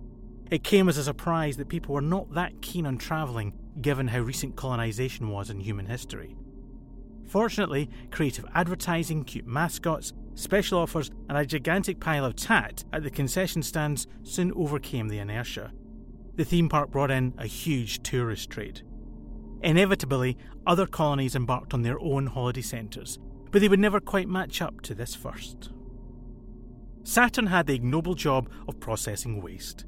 It 0.52 0.64
came 0.64 0.88
as 0.88 0.98
a 0.98 1.04
surprise 1.04 1.58
that 1.58 1.70
people 1.70 1.96
were 1.96 2.02
not 2.02 2.34
that 2.34 2.62
keen 2.62 2.86
on 2.86 2.98
travelling, 2.98 3.54
given 3.82 4.08
how 4.08 4.20
recent 4.20 4.56
colonisation 4.56 5.30
was 5.30 5.50
in 5.50 5.60
human 5.60 5.88
history. 5.88 6.36
Fortunately, 7.28 7.90
creative 8.12 8.46
advertising, 8.54 9.24
cute 9.24 9.48
mascots, 9.48 10.14
special 10.36 10.80
offers, 10.80 11.10
and 11.28 11.38
a 11.38 11.46
gigantic 11.46 12.00
pile 12.00 12.26
of 12.26 12.36
tat 12.36 12.84
at 12.94 13.04
the 13.04 13.10
concession 13.10 13.64
stands 13.64 14.06
soon 14.24 14.52
overcame 14.54 15.08
the 15.08 15.18
inertia. 15.18 15.72
The 16.36 16.46
theme 16.46 16.70
park 16.70 16.92
brought 16.92 17.12
in 17.12 17.34
a 17.38 17.48
huge 17.48 18.04
tourist 18.04 18.50
trade. 18.50 18.82
Inevitably, 19.64 20.38
other 20.68 20.86
colonies 20.86 21.36
embarked 21.36 21.74
on 21.74 21.82
their 21.82 22.00
own 22.00 22.28
holiday 22.28 22.62
centres, 22.62 23.18
but 23.52 23.62
they 23.62 23.70
would 23.70 23.80
never 23.80 24.00
quite 24.00 24.28
match 24.28 24.62
up 24.62 24.82
to 24.82 24.94
this 24.94 25.16
first. 25.16 25.72
Saturn 27.04 27.48
had 27.48 27.66
the 27.66 27.76
ignoble 27.76 28.14
job 28.14 28.50
of 28.68 28.80
processing 28.80 29.42
waste. 29.42 29.86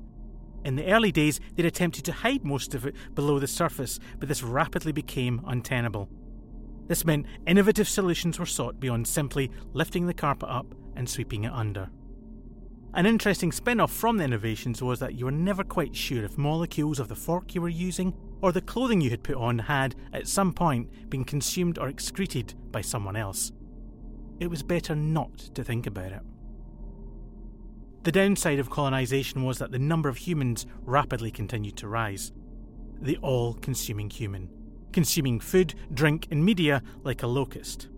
In 0.67 0.75
the 0.75 0.91
early 0.91 1.13
days, 1.13 1.39
they'd 1.55 1.65
attempted 1.65 2.03
to 2.03 2.11
hide 2.11 2.43
most 2.43 2.75
of 2.75 2.85
it 2.85 2.93
below 3.15 3.39
the 3.39 3.47
surface, 3.47 4.01
but 4.19 4.27
this 4.27 4.43
rapidly 4.43 4.91
became 4.91 5.41
untenable. 5.47 6.09
This 6.87 7.05
meant 7.05 7.25
innovative 7.45 7.87
solutions 7.87 8.37
were 8.37 8.45
sought 8.45 8.77
beyond 8.77 9.07
simply 9.07 9.49
lifting 9.71 10.07
the 10.07 10.13
carpet 10.13 10.49
up 10.49 10.75
and 10.97 11.09
sweeping 11.09 11.45
it 11.45 11.53
under. 11.53 11.89
An 12.95 13.05
interesting 13.05 13.53
spin 13.53 13.79
off 13.79 13.93
from 13.93 14.17
the 14.17 14.25
innovations 14.25 14.81
was 14.81 14.99
that 14.99 15.15
you 15.15 15.23
were 15.23 15.31
never 15.31 15.63
quite 15.63 15.95
sure 15.95 16.25
if 16.25 16.37
molecules 16.37 16.99
of 16.99 17.07
the 17.07 17.15
fork 17.15 17.55
you 17.55 17.61
were 17.61 17.69
using 17.69 18.13
or 18.41 18.51
the 18.51 18.59
clothing 18.59 18.99
you 18.99 19.09
had 19.09 19.23
put 19.23 19.37
on 19.37 19.59
had, 19.59 19.95
at 20.11 20.27
some 20.27 20.51
point, 20.51 21.09
been 21.09 21.23
consumed 21.23 21.77
or 21.77 21.87
excreted 21.87 22.55
by 22.71 22.81
someone 22.81 23.15
else. 23.15 23.53
It 24.41 24.47
was 24.47 24.63
better 24.63 24.97
not 24.97 25.37
to 25.37 25.63
think 25.63 25.87
about 25.87 26.11
it. 26.11 26.23
The 28.07 28.13
downside 28.13 28.59
of 28.59 28.69
colonisation 28.69 29.43
was 29.43 29.57
that 29.57 29.71
the 29.71 29.79
number 29.79 30.07
of 30.07 30.15
humans 30.15 30.65
rapidly 30.85 31.29
continued 31.29 31.75
to 31.75 31.89
rise. 31.89 32.31
The 33.01 33.17
all 33.17 33.55
consuming 33.55 34.09
human, 34.09 34.47
consuming 34.93 35.41
food, 35.41 35.75
drink, 35.93 36.25
and 36.31 36.45
media 36.45 36.81
like 37.03 37.21
a 37.21 37.27
locust. 37.27 37.89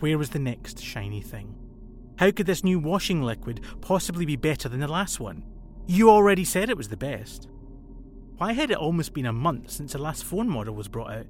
Where 0.00 0.18
was 0.18 0.30
the 0.30 0.40
next 0.40 0.82
shiny 0.82 1.20
thing? 1.22 1.54
How 2.16 2.32
could 2.32 2.46
this 2.46 2.64
new 2.64 2.80
washing 2.80 3.22
liquid 3.22 3.60
possibly 3.80 4.26
be 4.26 4.34
better 4.34 4.68
than 4.68 4.80
the 4.80 4.88
last 4.88 5.20
one? 5.20 5.44
You 5.86 6.10
already 6.10 6.44
said 6.44 6.68
it 6.68 6.76
was 6.76 6.88
the 6.88 6.96
best. 6.96 7.46
Why 8.38 8.54
had 8.54 8.72
it 8.72 8.76
almost 8.76 9.14
been 9.14 9.26
a 9.26 9.32
month 9.32 9.70
since 9.70 9.92
the 9.92 9.98
last 9.98 10.24
phone 10.24 10.48
model 10.48 10.74
was 10.74 10.88
brought 10.88 11.12
out? 11.12 11.26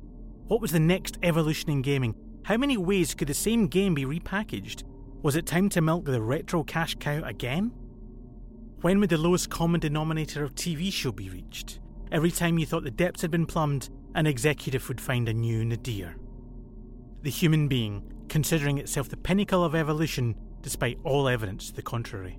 What 0.46 0.62
was 0.62 0.72
the 0.72 0.80
next 0.80 1.18
evolution 1.22 1.68
in 1.68 1.82
gaming? 1.82 2.14
How 2.44 2.56
many 2.56 2.78
ways 2.78 3.14
could 3.14 3.28
the 3.28 3.34
same 3.34 3.66
game 3.66 3.92
be 3.92 4.06
repackaged? 4.06 4.84
Was 5.20 5.36
it 5.36 5.44
time 5.44 5.68
to 5.68 5.82
milk 5.82 6.06
the 6.06 6.22
retro 6.22 6.64
cash 6.64 6.96
cow 6.98 7.22
again? 7.22 7.72
When 8.84 9.00
would 9.00 9.08
the 9.08 9.16
lowest 9.16 9.48
common 9.48 9.80
denominator 9.80 10.44
of 10.44 10.54
TV 10.54 10.92
show 10.92 11.10
be 11.10 11.30
reached? 11.30 11.80
Every 12.12 12.30
time 12.30 12.58
you 12.58 12.66
thought 12.66 12.84
the 12.84 12.90
depths 12.90 13.22
had 13.22 13.30
been 13.30 13.46
plumbed, 13.46 13.88
an 14.14 14.26
executive 14.26 14.86
would 14.88 15.00
find 15.00 15.26
a 15.26 15.32
new 15.32 15.64
nadir. 15.64 16.16
The 17.22 17.30
human 17.30 17.66
being, 17.66 18.02
considering 18.28 18.76
itself 18.76 19.08
the 19.08 19.16
pinnacle 19.16 19.64
of 19.64 19.74
evolution, 19.74 20.34
despite 20.60 20.98
all 21.02 21.30
evidence 21.30 21.68
to 21.68 21.76
the 21.76 21.80
contrary. 21.80 22.38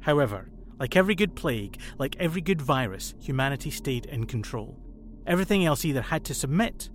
However, 0.00 0.50
like 0.80 0.96
every 0.96 1.14
good 1.14 1.36
plague, 1.36 1.78
like 1.98 2.16
every 2.18 2.40
good 2.40 2.60
virus, 2.60 3.14
humanity 3.20 3.70
stayed 3.70 4.06
in 4.06 4.26
control. 4.26 4.76
Everything 5.24 5.64
else 5.64 5.84
either 5.84 6.02
had 6.02 6.24
to 6.24 6.34
submit 6.34 6.90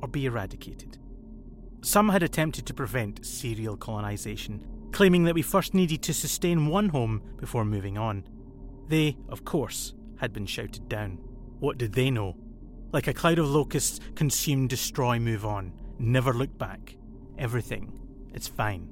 or 0.00 0.08
be 0.08 0.24
eradicated. 0.24 0.96
Some 1.82 2.08
had 2.08 2.22
attempted 2.22 2.64
to 2.64 2.72
prevent 2.72 3.26
serial 3.26 3.76
colonisation, 3.76 4.64
claiming 4.92 5.24
that 5.24 5.34
we 5.34 5.42
first 5.42 5.74
needed 5.74 6.02
to 6.02 6.14
sustain 6.14 6.66
one 6.66 6.88
home 6.88 7.22
before 7.36 7.64
moving 7.64 7.98
on. 7.98 8.24
They, 8.88 9.16
of 9.28 9.44
course, 9.44 9.94
had 10.16 10.32
been 10.32 10.46
shouted 10.46 10.88
down. 10.88 11.18
What 11.60 11.78
did 11.78 11.92
they 11.92 12.10
know? 12.10 12.36
Like 12.92 13.06
a 13.06 13.14
cloud 13.14 13.38
of 13.38 13.50
locusts, 13.50 14.00
consume, 14.14 14.66
destroy, 14.66 15.18
move 15.18 15.44
on. 15.44 15.72
Never 15.98 16.32
look 16.32 16.56
back. 16.56 16.96
Everything 17.36 18.00
is 18.32 18.48
fine. 18.48 18.88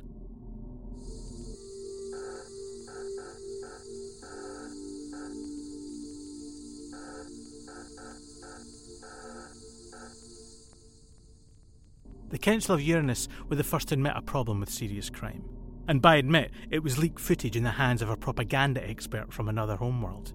The 12.28 12.38
Council 12.38 12.74
of 12.74 12.82
Uranus 12.82 13.28
were 13.48 13.56
the 13.56 13.64
first 13.64 13.88
to 13.88 13.94
admit 13.94 14.12
a 14.14 14.20
problem 14.20 14.60
with 14.60 14.68
serious 14.68 15.08
crime. 15.08 15.55
And 15.88 16.02
by 16.02 16.16
admit, 16.16 16.50
it 16.70 16.82
was 16.82 16.98
leaked 16.98 17.20
footage 17.20 17.56
in 17.56 17.62
the 17.62 17.70
hands 17.70 18.02
of 18.02 18.10
a 18.10 18.16
propaganda 18.16 18.86
expert 18.88 19.32
from 19.32 19.48
another 19.48 19.76
homeworld. 19.76 20.32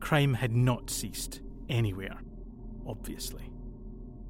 Crime 0.00 0.34
had 0.34 0.52
not 0.52 0.90
ceased 0.90 1.40
anywhere, 1.68 2.22
obviously. 2.86 3.52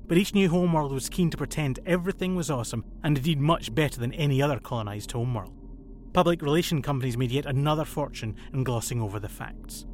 But 0.06 0.18
each 0.18 0.34
new 0.34 0.48
homeworld 0.48 0.92
was 0.92 1.08
keen 1.08 1.30
to 1.30 1.36
pretend 1.36 1.78
everything 1.86 2.34
was 2.34 2.50
awesome 2.50 2.84
and 3.02 3.16
indeed 3.16 3.40
much 3.40 3.74
better 3.74 4.00
than 4.00 4.12
any 4.12 4.42
other 4.42 4.58
colonised 4.58 5.12
homeworld. 5.12 5.54
Public 6.12 6.42
relation 6.42 6.82
companies 6.82 7.16
made 7.16 7.30
yet 7.30 7.46
another 7.46 7.84
fortune 7.84 8.36
in 8.52 8.64
glossing 8.64 9.00
over 9.00 9.20
the 9.20 9.28
facts. 9.28 9.86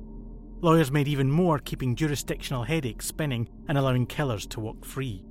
Lawyers 0.63 0.91
made 0.91 1.07
even 1.07 1.31
more 1.31 1.59
keeping 1.59 1.95
jurisdictional 1.95 2.63
headaches 2.63 3.07
spinning 3.07 3.49
and 3.69 3.77
allowing 3.77 4.07
killers 4.07 4.47
to 4.47 4.61
walk 4.61 4.87
free. 4.87 5.23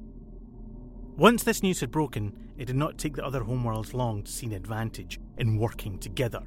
Once 1.18 1.44
this 1.44 1.64
news 1.64 1.80
had 1.80 1.90
broken, 1.90 2.52
it 2.56 2.66
did 2.66 2.76
not 2.76 3.00
take 3.00 3.16
the 3.16 3.26
other 3.26 3.42
homeworlds 3.42 3.96
long 3.96 4.22
to 4.22 4.32
see 4.32 4.46
an 4.46 4.54
advantage 4.54 5.20
in 5.38 5.58
working 5.58 5.98
together. 6.00 6.44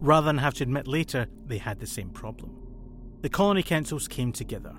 Rather 0.00 0.26
than 0.26 0.38
have 0.38 0.54
to 0.54 0.62
admit 0.62 0.86
later 0.86 1.26
they 1.46 1.58
had 1.58 1.80
the 1.80 1.86
same 1.86 2.10
problem. 2.10 2.56
The 3.22 3.28
colony 3.28 3.62
councils 3.62 4.08
came 4.08 4.32
together. 4.32 4.74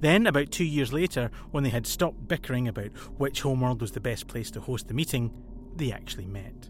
Then, 0.00 0.28
about 0.28 0.52
two 0.52 0.64
years 0.64 0.92
later, 0.92 1.30
when 1.50 1.64
they 1.64 1.70
had 1.70 1.86
stopped 1.86 2.28
bickering 2.28 2.68
about 2.68 2.92
which 3.18 3.40
homeworld 3.40 3.80
was 3.80 3.90
the 3.90 4.00
best 4.00 4.28
place 4.28 4.50
to 4.52 4.60
host 4.60 4.86
the 4.86 4.94
meeting, 4.94 5.32
they 5.74 5.90
actually 5.90 6.26
met. 6.26 6.68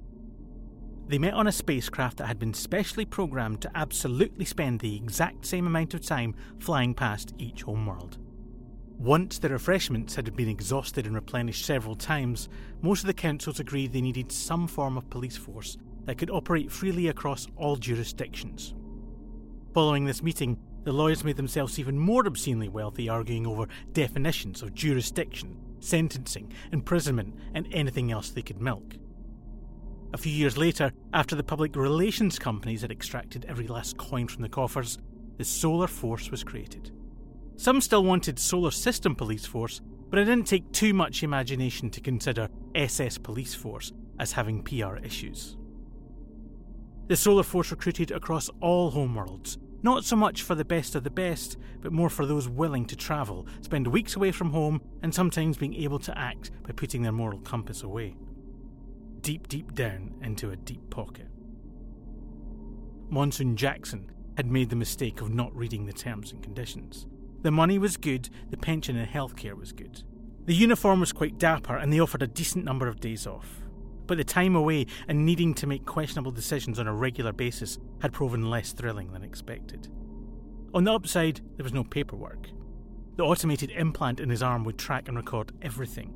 They 1.08 1.18
met 1.18 1.34
on 1.34 1.46
a 1.46 1.52
spacecraft 1.52 2.18
that 2.18 2.26
had 2.26 2.38
been 2.38 2.54
specially 2.54 3.04
programmed 3.04 3.62
to 3.62 3.70
absolutely 3.74 4.44
spend 4.44 4.80
the 4.80 4.96
exact 4.96 5.46
same 5.46 5.66
amount 5.66 5.94
of 5.94 6.00
time 6.00 6.34
flying 6.58 6.94
past 6.94 7.34
each 7.38 7.62
homeworld. 7.62 8.18
Once 8.98 9.38
the 9.38 9.48
refreshments 9.48 10.16
had 10.16 10.34
been 10.34 10.48
exhausted 10.48 11.06
and 11.06 11.14
replenished 11.14 11.64
several 11.64 11.94
times, 11.94 12.48
most 12.82 13.04
of 13.04 13.06
the 13.06 13.14
councils 13.14 13.60
agreed 13.60 13.92
they 13.92 14.00
needed 14.00 14.32
some 14.32 14.66
form 14.66 14.98
of 14.98 15.08
police 15.08 15.36
force 15.36 15.78
that 16.04 16.18
could 16.18 16.30
operate 16.30 16.72
freely 16.72 17.06
across 17.06 17.46
all 17.56 17.76
jurisdictions. 17.76 18.74
Following 19.72 20.04
this 20.04 20.20
meeting, 20.20 20.58
the 20.82 20.92
lawyers 20.92 21.22
made 21.22 21.36
themselves 21.36 21.78
even 21.78 21.96
more 21.96 22.26
obscenely 22.26 22.68
wealthy 22.68 23.08
arguing 23.08 23.46
over 23.46 23.68
definitions 23.92 24.62
of 24.62 24.74
jurisdiction, 24.74 25.56
sentencing, 25.78 26.52
imprisonment, 26.72 27.36
and 27.54 27.68
anything 27.72 28.10
else 28.10 28.30
they 28.30 28.42
could 28.42 28.60
milk. 28.60 28.96
A 30.12 30.18
few 30.18 30.32
years 30.32 30.58
later, 30.58 30.90
after 31.12 31.36
the 31.36 31.44
public 31.44 31.76
relations 31.76 32.36
companies 32.36 32.82
had 32.82 32.90
extracted 32.90 33.44
every 33.48 33.68
last 33.68 33.96
coin 33.96 34.26
from 34.26 34.42
the 34.42 34.48
coffers, 34.48 34.98
the 35.36 35.44
Solar 35.44 35.86
Force 35.86 36.32
was 36.32 36.42
created. 36.42 36.90
Some 37.58 37.80
still 37.80 38.04
wanted 38.04 38.38
Solar 38.38 38.70
System 38.70 39.16
Police 39.16 39.44
Force, 39.44 39.80
but 40.10 40.20
it 40.20 40.26
didn't 40.26 40.46
take 40.46 40.70
too 40.70 40.94
much 40.94 41.24
imagination 41.24 41.90
to 41.90 42.00
consider 42.00 42.48
SS 42.76 43.18
Police 43.18 43.52
Force 43.52 43.92
as 44.20 44.30
having 44.30 44.62
PR 44.62 44.96
issues. 45.02 45.56
The 47.08 47.16
Solar 47.16 47.42
Force 47.42 47.72
recruited 47.72 48.12
across 48.12 48.48
all 48.60 48.92
homeworlds, 48.92 49.58
not 49.82 50.04
so 50.04 50.14
much 50.14 50.42
for 50.42 50.54
the 50.54 50.64
best 50.64 50.94
of 50.94 51.02
the 51.02 51.10
best, 51.10 51.56
but 51.80 51.90
more 51.92 52.08
for 52.08 52.26
those 52.26 52.48
willing 52.48 52.86
to 52.86 52.96
travel, 52.96 53.44
spend 53.60 53.88
weeks 53.88 54.14
away 54.14 54.30
from 54.30 54.52
home, 54.52 54.80
and 55.02 55.12
sometimes 55.12 55.56
being 55.56 55.74
able 55.74 55.98
to 55.98 56.16
act 56.16 56.52
by 56.62 56.70
putting 56.70 57.02
their 57.02 57.10
moral 57.10 57.40
compass 57.40 57.82
away. 57.82 58.14
deep, 59.20 59.48
deep 59.48 59.74
down 59.74 60.14
into 60.22 60.50
a 60.52 60.56
deep 60.56 60.90
pocket. 60.90 61.26
Monsoon 63.10 63.56
Jackson 63.56 64.12
had 64.36 64.46
made 64.46 64.70
the 64.70 64.76
mistake 64.76 65.20
of 65.20 65.34
not 65.34 65.52
reading 65.56 65.86
the 65.86 65.92
terms 65.92 66.30
and 66.30 66.40
conditions. 66.40 67.08
The 67.42 67.50
money 67.50 67.78
was 67.78 67.96
good, 67.96 68.28
the 68.50 68.56
pension 68.56 68.96
and 68.96 69.08
healthcare 69.08 69.56
was 69.56 69.72
good. 69.72 70.02
The 70.46 70.54
uniform 70.54 71.00
was 71.00 71.12
quite 71.12 71.38
dapper 71.38 71.76
and 71.76 71.92
they 71.92 72.00
offered 72.00 72.22
a 72.22 72.26
decent 72.26 72.64
number 72.64 72.88
of 72.88 73.00
days 73.00 73.26
off. 73.26 73.60
But 74.06 74.16
the 74.16 74.24
time 74.24 74.56
away 74.56 74.86
and 75.06 75.26
needing 75.26 75.54
to 75.54 75.66
make 75.66 75.84
questionable 75.84 76.32
decisions 76.32 76.78
on 76.78 76.88
a 76.88 76.94
regular 76.94 77.32
basis 77.32 77.78
had 78.00 78.12
proven 78.12 78.48
less 78.50 78.72
thrilling 78.72 79.12
than 79.12 79.22
expected. 79.22 79.88
On 80.74 80.84
the 80.84 80.92
upside, 80.92 81.40
there 81.56 81.64
was 81.64 81.74
no 81.74 81.84
paperwork. 81.84 82.48
The 83.16 83.24
automated 83.24 83.70
implant 83.70 84.20
in 84.20 84.30
his 84.30 84.42
arm 84.42 84.64
would 84.64 84.78
track 84.78 85.08
and 85.08 85.16
record 85.16 85.52
everything. 85.62 86.14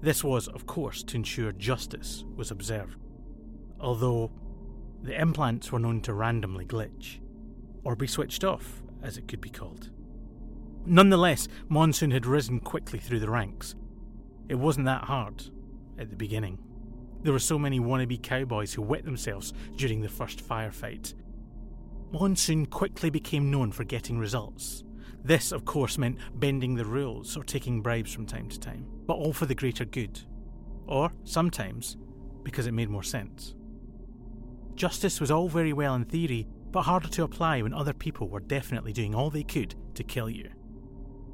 This 0.00 0.22
was, 0.22 0.48
of 0.48 0.66
course, 0.66 1.02
to 1.04 1.16
ensure 1.16 1.52
justice 1.52 2.24
was 2.36 2.50
observed. 2.50 2.96
Although 3.80 4.30
the 5.02 5.20
implants 5.20 5.72
were 5.72 5.78
known 5.78 6.00
to 6.02 6.14
randomly 6.14 6.64
glitch, 6.64 7.18
or 7.84 7.96
be 7.96 8.06
switched 8.06 8.44
off, 8.44 8.82
as 9.02 9.16
it 9.16 9.26
could 9.26 9.40
be 9.40 9.50
called. 9.50 9.90
Nonetheless, 10.84 11.46
Monsoon 11.68 12.10
had 12.10 12.26
risen 12.26 12.60
quickly 12.60 12.98
through 12.98 13.20
the 13.20 13.30
ranks. 13.30 13.76
It 14.48 14.56
wasn't 14.56 14.86
that 14.86 15.04
hard 15.04 15.44
at 15.98 16.10
the 16.10 16.16
beginning. 16.16 16.58
There 17.22 17.32
were 17.32 17.38
so 17.38 17.58
many 17.58 17.78
wannabe 17.78 18.20
cowboys 18.22 18.74
who 18.74 18.82
wet 18.82 19.04
themselves 19.04 19.52
during 19.76 20.00
the 20.00 20.08
first 20.08 20.46
firefight. 20.46 21.14
Monsoon 22.10 22.66
quickly 22.66 23.10
became 23.10 23.50
known 23.50 23.70
for 23.70 23.84
getting 23.84 24.18
results. 24.18 24.82
This, 25.24 25.52
of 25.52 25.64
course, 25.64 25.98
meant 25.98 26.18
bending 26.34 26.74
the 26.74 26.84
rules 26.84 27.36
or 27.36 27.44
taking 27.44 27.80
bribes 27.80 28.12
from 28.12 28.26
time 28.26 28.48
to 28.48 28.58
time, 28.58 28.86
but 29.06 29.14
all 29.14 29.32
for 29.32 29.46
the 29.46 29.54
greater 29.54 29.84
good. 29.84 30.20
Or, 30.88 31.12
sometimes, 31.22 31.96
because 32.42 32.66
it 32.66 32.74
made 32.74 32.90
more 32.90 33.04
sense. 33.04 33.54
Justice 34.74 35.20
was 35.20 35.30
all 35.30 35.48
very 35.48 35.72
well 35.72 35.94
in 35.94 36.04
theory, 36.04 36.48
but 36.72 36.82
harder 36.82 37.08
to 37.08 37.22
apply 37.22 37.62
when 37.62 37.72
other 37.72 37.92
people 37.92 38.28
were 38.28 38.40
definitely 38.40 38.92
doing 38.92 39.14
all 39.14 39.30
they 39.30 39.44
could 39.44 39.76
to 39.94 40.02
kill 40.02 40.28
you. 40.28 40.50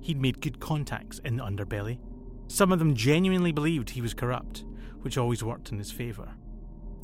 He'd 0.08 0.22
made 0.22 0.40
good 0.40 0.58
contacts 0.58 1.18
in 1.18 1.36
the 1.36 1.44
underbelly. 1.44 1.98
Some 2.46 2.72
of 2.72 2.78
them 2.78 2.94
genuinely 2.94 3.52
believed 3.52 3.90
he 3.90 4.00
was 4.00 4.14
corrupt, 4.14 4.64
which 5.02 5.18
always 5.18 5.44
worked 5.44 5.70
in 5.70 5.76
his 5.76 5.92
favour. 5.92 6.30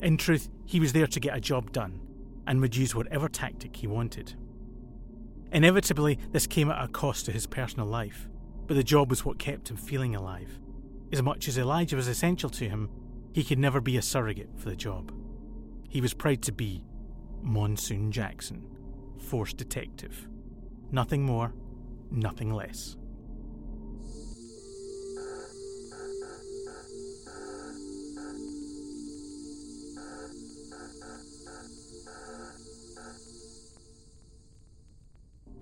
In 0.01 0.17
truth, 0.17 0.49
he 0.65 0.79
was 0.79 0.91
there 0.91 1.05
to 1.05 1.19
get 1.19 1.37
a 1.37 1.39
job 1.39 1.71
done, 1.71 2.01
and 2.47 2.59
would 2.61 2.75
use 2.75 2.95
whatever 2.95 3.29
tactic 3.29 3.75
he 3.75 3.85
wanted. 3.85 4.33
Inevitably, 5.51 6.17
this 6.31 6.47
came 6.47 6.71
at 6.71 6.83
a 6.83 6.87
cost 6.87 7.25
to 7.25 7.31
his 7.31 7.45
personal 7.45 7.85
life, 7.85 8.27
but 8.65 8.73
the 8.73 8.83
job 8.83 9.11
was 9.11 9.23
what 9.23 9.37
kept 9.37 9.69
him 9.69 9.77
feeling 9.77 10.15
alive. 10.15 10.59
As 11.13 11.21
much 11.21 11.47
as 11.47 11.59
Elijah 11.59 11.97
was 11.97 12.07
essential 12.07 12.49
to 12.49 12.67
him, 12.67 12.89
he 13.33 13.43
could 13.43 13.59
never 13.59 13.81
be 13.81 13.97
a 13.97 14.01
surrogate 14.01 14.49
for 14.57 14.69
the 14.69 14.75
job. 14.75 15.13
He 15.87 16.01
was 16.01 16.15
proud 16.15 16.41
to 16.41 16.51
be 16.51 16.83
Monsoon 17.43 18.11
Jackson, 18.11 18.65
Force 19.19 19.53
Detective. 19.53 20.27
Nothing 20.91 21.21
more, 21.21 21.53
nothing 22.11 22.53
less. 22.53 22.95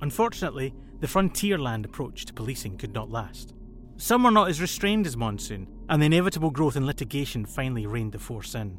Unfortunately, 0.02 0.74
the 1.00 1.08
frontierland 1.08 1.86
approach 1.86 2.26
to 2.26 2.34
policing 2.34 2.78
could 2.78 2.94
not 2.94 3.10
last. 3.10 3.54
Some 3.96 4.24
were 4.24 4.32
not 4.32 4.50
as 4.50 4.60
restrained 4.60 5.08
as 5.08 5.16
Monsoon, 5.16 5.66
and 5.88 6.02
the 6.02 6.08
inevitable 6.08 6.52
growth 6.52 6.76
in 6.76 6.86
litigation 6.86 7.46
finally 7.46 7.88
reined 7.88 8.12
the 8.12 8.20
force 8.20 8.54
in. 8.54 8.78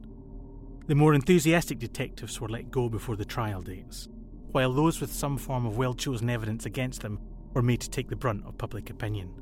The 0.87 0.95
more 0.95 1.15
enthusiastic 1.15 1.79
detectives 1.79 2.39
were 2.39 2.49
let 2.49 2.71
go 2.71 2.91
before 2.91 3.17
the 3.17 3.25
trial 3.25 3.63
dates, 3.63 4.07
while 4.53 4.75
those 4.75 5.01
with 5.01 5.11
some 5.11 5.39
form 5.39 5.65
of 5.65 5.79
well 5.79 5.95
chosen 5.95 6.29
evidence 6.29 6.67
against 6.67 7.01
them 7.01 7.19
were 7.55 7.63
made 7.63 7.81
to 7.81 7.91
take 7.91 8.09
the 8.09 8.17
brunt 8.17 8.45
of 8.45 8.59
public 8.59 8.91
opinion. 8.91 9.33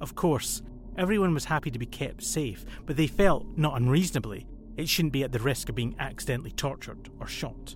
Of 0.00 0.14
course, 0.14 0.62
everyone 0.96 1.34
was 1.34 1.46
happy 1.46 1.70
to 1.70 1.78
be 1.78 1.86
kept 1.86 2.22
safe, 2.22 2.64
but 2.86 2.96
they 2.96 3.06
felt, 3.06 3.46
not 3.56 3.76
unreasonably, 3.76 4.46
it 4.76 4.88
shouldn't 4.88 5.12
be 5.12 5.24
at 5.24 5.32
the 5.32 5.38
risk 5.38 5.68
of 5.68 5.74
being 5.74 5.96
accidentally 5.98 6.50
tortured 6.50 7.08
or 7.18 7.26
shot. 7.26 7.74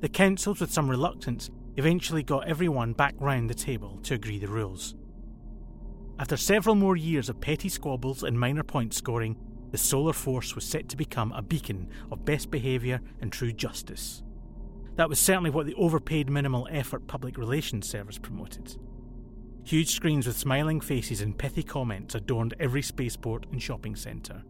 The 0.00 0.08
councils, 0.08 0.60
with 0.60 0.72
some 0.72 0.90
reluctance, 0.90 1.50
eventually 1.76 2.22
got 2.22 2.46
everyone 2.48 2.92
back 2.92 3.14
round 3.18 3.48
the 3.48 3.54
table 3.54 4.00
to 4.02 4.14
agree 4.14 4.38
the 4.38 4.48
rules. 4.48 4.94
After 6.18 6.36
several 6.36 6.74
more 6.74 6.96
years 6.96 7.28
of 7.28 7.40
petty 7.40 7.68
squabbles 7.68 8.22
and 8.22 8.38
minor 8.38 8.62
point 8.62 8.94
scoring, 8.94 9.36
the 9.70 9.78
Solar 9.78 10.12
Force 10.12 10.54
was 10.54 10.64
set 10.64 10.88
to 10.88 10.96
become 10.96 11.32
a 11.32 11.42
beacon 11.42 11.88
of 12.12 12.24
best 12.24 12.50
behaviour 12.50 13.00
and 13.20 13.32
true 13.32 13.52
justice. 13.52 14.23
That 14.96 15.08
was 15.08 15.18
certainly 15.18 15.50
what 15.50 15.66
the 15.66 15.74
overpaid 15.74 16.30
minimal 16.30 16.68
effort 16.70 17.06
public 17.06 17.36
relations 17.36 17.88
service 17.88 18.18
promoted. 18.18 18.76
Huge 19.64 19.90
screens 19.90 20.26
with 20.26 20.36
smiling 20.36 20.80
faces 20.80 21.20
and 21.20 21.36
pithy 21.36 21.62
comments 21.62 22.14
adorned 22.14 22.54
every 22.60 22.82
spaceport 22.82 23.46
and 23.50 23.62
shopping 23.62 23.96
centre. 23.96 24.42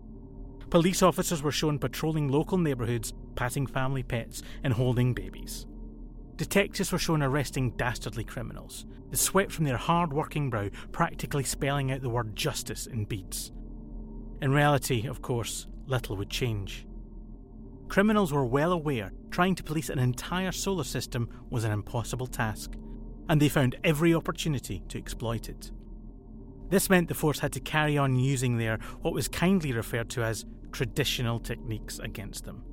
Police 0.71 1.03
officers 1.03 1.43
were 1.43 1.53
shown 1.53 1.79
patrolling 1.79 2.29
local 2.29 2.59
neighbourhoods, 2.59 3.15
patting 3.37 3.67
family 3.67 4.03
pets, 4.03 4.43
and 4.65 4.73
holding 4.73 5.15
babies. 5.15 5.67
Detectives 6.37 6.91
were 6.91 6.99
shown 6.99 7.23
arresting 7.23 7.71
dastardly 7.77 8.25
criminals, 8.25 8.87
the 9.11 9.17
sweat 9.17 9.53
from 9.53 9.65
their 9.65 9.77
hard 9.77 10.13
working 10.13 10.51
brow 10.51 10.69
practically 10.91 11.45
spelling 11.45 11.93
out 11.93 12.03
the 12.03 12.11
word 12.11 12.35
justice 12.35 12.87
in 12.87 13.05
beads. 13.05 13.53
In 14.43 14.51
reality, 14.51 15.07
of 15.07 15.23
course, 15.23 15.69
little 15.87 16.17
would 16.17 16.31
change. 16.31 16.87
Criminals 17.89 18.33
were 18.33 18.47
well 18.47 18.73
aware 18.73 19.13
trying 19.31 19.55
to 19.57 19.65
police 19.65 19.89
an 19.89 19.99
entire 19.99 20.53
solar 20.53 20.85
system 20.85 21.29
was 21.51 21.65
an 21.65 21.73
impossible 21.73 22.27
task, 22.27 22.73
and 23.29 23.41
they 23.41 23.49
found 23.49 23.77
every 23.85 24.15
opportunity 24.15 24.83
to 24.89 24.99
exploit 24.99 25.49
it. 25.49 25.71
This 26.71 26.89
meant 26.89 27.09
the 27.09 27.15
force 27.15 27.41
had 27.41 27.53
to 27.53 27.61
carry 27.61 27.99
on 27.99 28.17
using 28.17 28.57
their, 28.57 28.79
what 29.03 29.15
was 29.15 29.29
kindly 29.29 29.73
referred 29.73 30.11
to 30.11 30.23
as, 30.23 30.45
traditional 30.73 31.39
techniques 31.39 31.99
against 31.99 32.45
them, 32.45 32.65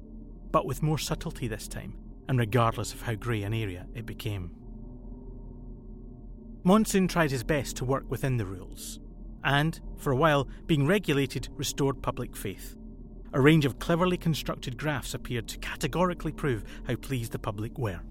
but 0.51 0.65
with 0.65 0.81
more 0.81 0.97
subtlety 0.97 1.47
this 1.47 1.67
time 1.67 1.95
and 2.31 2.39
regardless 2.39 2.93
of 2.93 3.01
how 3.01 3.13
grey 3.13 3.43
an 3.43 3.53
area 3.53 3.85
it 3.93 4.05
became. 4.05 4.51
Monsoon 6.63 7.07
tried 7.07 7.29
his 7.29 7.43
best 7.43 7.75
to 7.75 7.83
work 7.83 8.09
within 8.09 8.37
the 8.37 8.45
rules, 8.45 9.01
and, 9.43 9.81
for 9.97 10.11
a 10.11 10.15
while, 10.15 10.47
being 10.65 10.87
regulated 10.87 11.49
restored 11.57 12.01
public 12.01 12.35
faith. 12.35 12.77
A 13.33 13.39
range 13.39 13.63
of 13.65 13.79
cleverly 13.79 14.17
constructed 14.17 14.77
graphs 14.77 15.13
appeared 15.13 15.47
to 15.47 15.57
categorically 15.59 16.33
prove 16.33 16.65
how 16.85 16.95
pleased 16.95 17.31
the 17.31 17.39
public 17.39 17.77
were. 17.77 18.01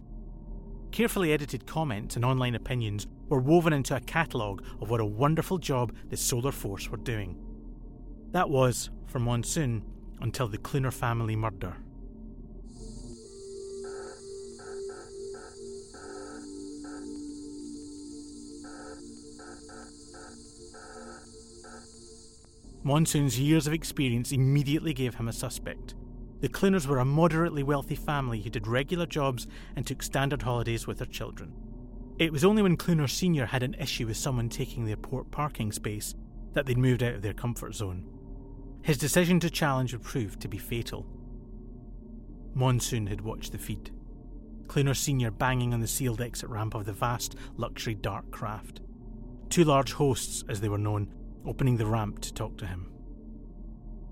Carefully 0.92 1.32
edited 1.32 1.66
comments 1.66 2.16
and 2.16 2.24
online 2.24 2.54
opinions 2.54 3.06
were 3.28 3.38
woven 3.38 3.72
into 3.72 3.94
a 3.94 4.00
catalogue 4.00 4.64
of 4.80 4.88
what 4.88 5.00
a 5.00 5.04
wonderful 5.04 5.58
job 5.58 5.94
the 6.08 6.16
Solar 6.16 6.52
Force 6.52 6.88
were 6.88 6.96
doing. 6.96 7.36
That 8.30 8.48
was, 8.48 8.90
for 9.06 9.18
Monsoon, 9.18 9.84
until 10.20 10.48
the 10.48 10.58
Cluner 10.58 10.90
family 10.90 11.36
murder. 11.36 11.76
Monsoon's 22.82 23.38
years 23.38 23.66
of 23.66 23.72
experience 23.72 24.32
immediately 24.32 24.94
gave 24.94 25.14
him 25.14 25.28
a 25.28 25.32
suspect. 25.32 25.94
The 26.40 26.48
Cluners 26.48 26.86
were 26.86 26.98
a 26.98 27.04
moderately 27.04 27.62
wealthy 27.62 27.94
family 27.94 28.40
who 28.40 28.48
did 28.48 28.66
regular 28.66 29.04
jobs 29.04 29.46
and 29.76 29.86
took 29.86 30.02
standard 30.02 30.42
holidays 30.42 30.86
with 30.86 30.98
their 30.98 31.06
children. 31.06 31.52
It 32.18 32.32
was 32.32 32.44
only 32.44 32.62
when 32.62 32.78
Cluner 32.78 33.06
Sr. 33.08 33.46
had 33.46 33.62
an 33.62 33.74
issue 33.74 34.06
with 34.06 34.16
someone 34.16 34.48
taking 34.48 34.84
their 34.84 34.96
port 34.96 35.30
parking 35.30 35.72
space 35.72 36.14
that 36.54 36.66
they'd 36.66 36.78
moved 36.78 37.02
out 37.02 37.14
of 37.14 37.22
their 37.22 37.34
comfort 37.34 37.74
zone. 37.74 38.06
His 38.82 38.96
decision 38.96 39.40
to 39.40 39.50
challenge 39.50 39.92
would 39.92 40.02
prove 40.02 40.38
to 40.38 40.48
be 40.48 40.58
fatal. 40.58 41.06
Monsoon 42.54 43.06
had 43.06 43.20
watched 43.20 43.52
the 43.52 43.58
feed. 43.58 43.90
Cluner 44.66 44.94
Sr. 44.94 45.30
banging 45.30 45.74
on 45.74 45.80
the 45.80 45.86
sealed 45.86 46.20
exit 46.20 46.48
ramp 46.48 46.74
of 46.74 46.86
the 46.86 46.92
vast 46.92 47.36
luxury 47.56 47.94
dark 47.94 48.30
craft. 48.30 48.80
Two 49.50 49.64
large 49.64 49.92
hosts, 49.92 50.44
as 50.48 50.60
they 50.60 50.68
were 50.68 50.78
known, 50.78 51.12
opening 51.46 51.76
the 51.76 51.86
ramp 51.86 52.20
to 52.20 52.34
talk 52.34 52.56
to 52.58 52.66
him. 52.66 52.90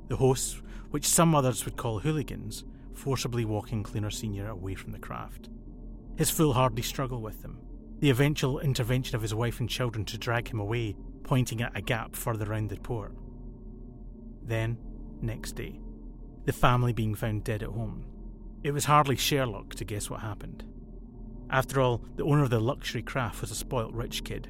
The 0.09 0.17
hosts, 0.17 0.63
which 0.91 1.07
some 1.07 1.35
others 1.35 1.65
would 1.65 1.77
call 1.77 1.99
hooligans, 1.99 2.65
forcibly 2.95 3.45
walking 3.45 3.83
Cluner 3.83 4.11
Sr. 4.11 4.49
away 4.49 4.75
from 4.75 4.93
the 4.93 4.99
craft. 4.99 5.49
His 6.17 6.31
foolhardy 6.31 6.83
struggle 6.83 7.21
with 7.21 7.43
them, 7.43 7.61
the 8.01 8.11
eventual 8.11 8.61
intervention 8.61 9.17
of 9.17 9.23
his 9.23 9.35
wife 9.35 9.61
and 9.61 9.69
children 9.69 10.05
to 10.07 10.19
drag 10.19 10.49
him 10.49 10.61
away, 10.61 10.97
pointing 11.23 11.63
at 11.63 11.77
a 11.77 11.83
gap 11.83 12.17
further 12.17 12.47
round 12.47 12.71
the 12.71 12.77
port. 12.77 13.13
Then, 14.43 14.79
next 15.21 15.53
day, 15.53 15.79
the 16.45 16.53
family 16.53 16.93
being 16.93 17.15
found 17.15 17.45
dead 17.45 17.63
at 17.63 17.69
home. 17.69 18.07
It 18.65 18.73
was 18.73 18.87
hardly 18.87 19.17
Sherlock 19.17 19.75
to 19.75 19.85
guess 19.85 20.09
what 20.09 20.21
happened. 20.21 20.65
After 21.51 21.81
all, 21.81 22.03
the 22.17 22.25
owner 22.25 22.43
of 22.43 22.51
the 22.51 22.61
luxury 22.61 23.03
craft 23.03 23.41
was 23.41 23.51
a 23.51 23.55
spoilt 23.55 23.93
rich 23.93 24.25
kid 24.25 24.49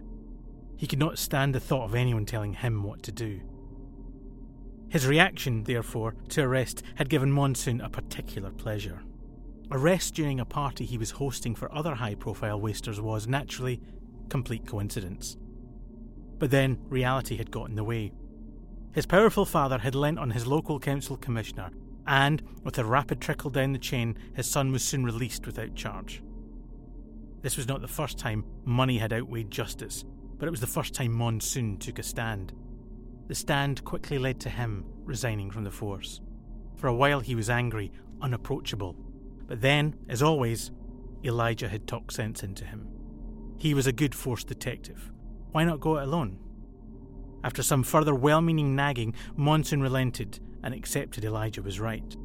he 0.78 0.86
could 0.86 0.98
not 0.98 1.18
stand 1.18 1.54
the 1.54 1.60
thought 1.60 1.84
of 1.84 1.94
anyone 1.94 2.24
telling 2.24 2.54
him 2.54 2.84
what 2.84 3.02
to 3.02 3.12
do. 3.12 3.40
His 4.88 5.06
reaction, 5.06 5.64
therefore, 5.64 6.14
to 6.30 6.42
arrest 6.42 6.82
had 6.94 7.10
given 7.10 7.32
Monsoon 7.32 7.80
a 7.80 7.90
particular 7.90 8.50
pleasure. 8.50 9.02
Arrest 9.70 10.14
during 10.14 10.40
a 10.40 10.46
party 10.46 10.86
he 10.86 10.96
was 10.96 11.10
hosting 11.10 11.54
for 11.54 11.70
other 11.74 11.96
high 11.96 12.14
profile 12.14 12.60
wasters 12.60 13.00
was, 13.00 13.26
naturally, 13.26 13.82
complete 14.30 14.66
coincidence. 14.66 15.36
But 16.38 16.52
then 16.52 16.78
reality 16.88 17.36
had 17.36 17.50
got 17.50 17.68
in 17.68 17.74
the 17.74 17.84
way. 17.84 18.12
His 18.94 19.04
powerful 19.04 19.44
father 19.44 19.78
had 19.78 19.96
lent 19.96 20.18
on 20.18 20.30
his 20.30 20.46
local 20.46 20.78
council 20.78 21.16
commissioner, 21.16 21.70
and, 22.06 22.40
with 22.62 22.78
a 22.78 22.84
rapid 22.84 23.20
trickle 23.20 23.50
down 23.50 23.72
the 23.72 23.78
chain, 23.78 24.16
his 24.34 24.48
son 24.48 24.72
was 24.72 24.82
soon 24.82 25.04
released 25.04 25.44
without 25.44 25.74
charge. 25.74 26.22
This 27.42 27.56
was 27.56 27.68
not 27.68 27.80
the 27.82 27.88
first 27.88 28.16
time 28.16 28.44
money 28.64 28.98
had 28.98 29.12
outweighed 29.12 29.50
justice, 29.50 30.04
but 30.38 30.46
it 30.46 30.51
was 30.51 30.61
the 30.61 30.66
first 30.66 30.94
time 30.94 31.12
Monsoon 31.12 31.77
took 31.79 31.98
a 31.98 32.03
stand. 32.03 32.53
The 33.27 33.35
stand 33.35 33.85
quickly 33.85 34.18
led 34.18 34.40
to 34.40 34.51
him 34.51 34.85
resigning 35.05 35.51
from 35.51 35.64
the 35.64 35.70
force. 35.70 36.20
For 36.77 36.87
a 36.87 36.94
while 36.94 37.20
he 37.20 37.35
was 37.35 37.51
angry, 37.51 37.92
unapproachable. 38.22 38.96
But 39.46 39.61
then, 39.61 39.96
as 40.09 40.22
always, 40.22 40.70
Elijah 41.24 41.68
had 41.68 41.87
talked 41.87 42.12
sense 42.12 42.42
into 42.42 42.64
him. 42.64 42.88
He 43.59 43.74
was 43.74 43.87
a 43.87 43.92
good 43.92 44.14
force 44.14 44.44
detective. 44.44 45.11
Why 45.51 45.64
not 45.64 45.81
go 45.81 45.98
it 45.98 46.05
alone? 46.05 46.38
After 47.42 47.62
some 47.62 47.83
further 47.83 48.14
well 48.14 48.40
meaning 48.40 48.77
nagging, 48.77 49.14
Monsoon 49.37 49.81
relented 49.81 50.38
and 50.62 50.74
accepted 50.74 51.24
Elijah 51.24 51.62
was 51.62 51.81
right. 51.81 52.16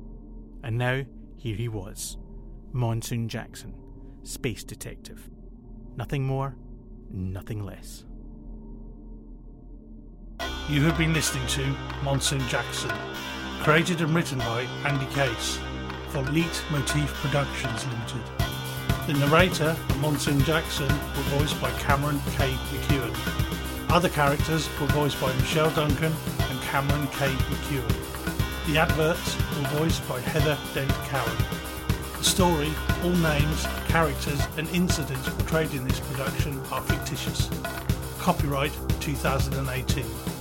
And 0.64 0.78
now, 0.78 1.04
here 1.38 1.56
he 1.56 1.68
was 1.68 2.18
Monsoon 2.72 3.28
Jackson, 3.28 3.76
space 4.24 4.64
detective. 4.64 5.30
Nothing 5.96 6.24
more, 6.24 6.56
nothing 7.14 7.64
less. 7.64 8.04
You 10.68 10.82
have 10.84 10.98
been 10.98 11.14
listening 11.14 11.46
to 11.48 11.76
Monsoon 12.04 12.42
Jackson, 12.48 12.92
created 13.62 14.02
and 14.02 14.14
written 14.16 14.40
by 14.40 14.62
Andy 14.86 15.06
Case 15.14 15.60
for 16.10 16.22
Leet 16.24 16.64
Motif 16.72 17.14
Productions 17.16 17.86
Limited. 17.86 18.22
The 19.08 19.14
narrator, 19.14 19.76
Monsoon 20.00 20.40
Jackson, 20.44 20.88
were 20.88 21.38
voiced 21.38 21.62
by 21.62 21.70
Cameron 21.80 22.20
K. 22.38 22.52
McEwen. 22.52 23.92
Other 23.92 24.10
characters 24.10 24.68
were 24.80 24.88
voiced 24.88 25.20
by 25.22 25.34
Michelle 25.36 25.70
Duncan 25.72 26.14
and 26.40 26.62
Cameron 26.62 27.08
K. 27.08 27.28
McEwen. 27.28 28.68
The 28.68 28.78
adverts 28.78 29.36
were 29.36 29.80
voiced 29.80 30.08
by 30.08 30.20
Heather 30.22 30.58
Dent 30.74 30.90
Cowan. 31.10 31.73
Story, 32.24 32.72
all 33.04 33.12
names, 33.12 33.68
characters, 33.90 34.42
and 34.58 34.68
incidents 34.70 35.30
portrayed 35.30 35.72
in 35.74 35.86
this 35.88 36.00
production 36.00 36.60
are 36.72 36.82
fictitious. 36.82 37.50
Copyright 38.18 38.72
2018. 39.02 40.33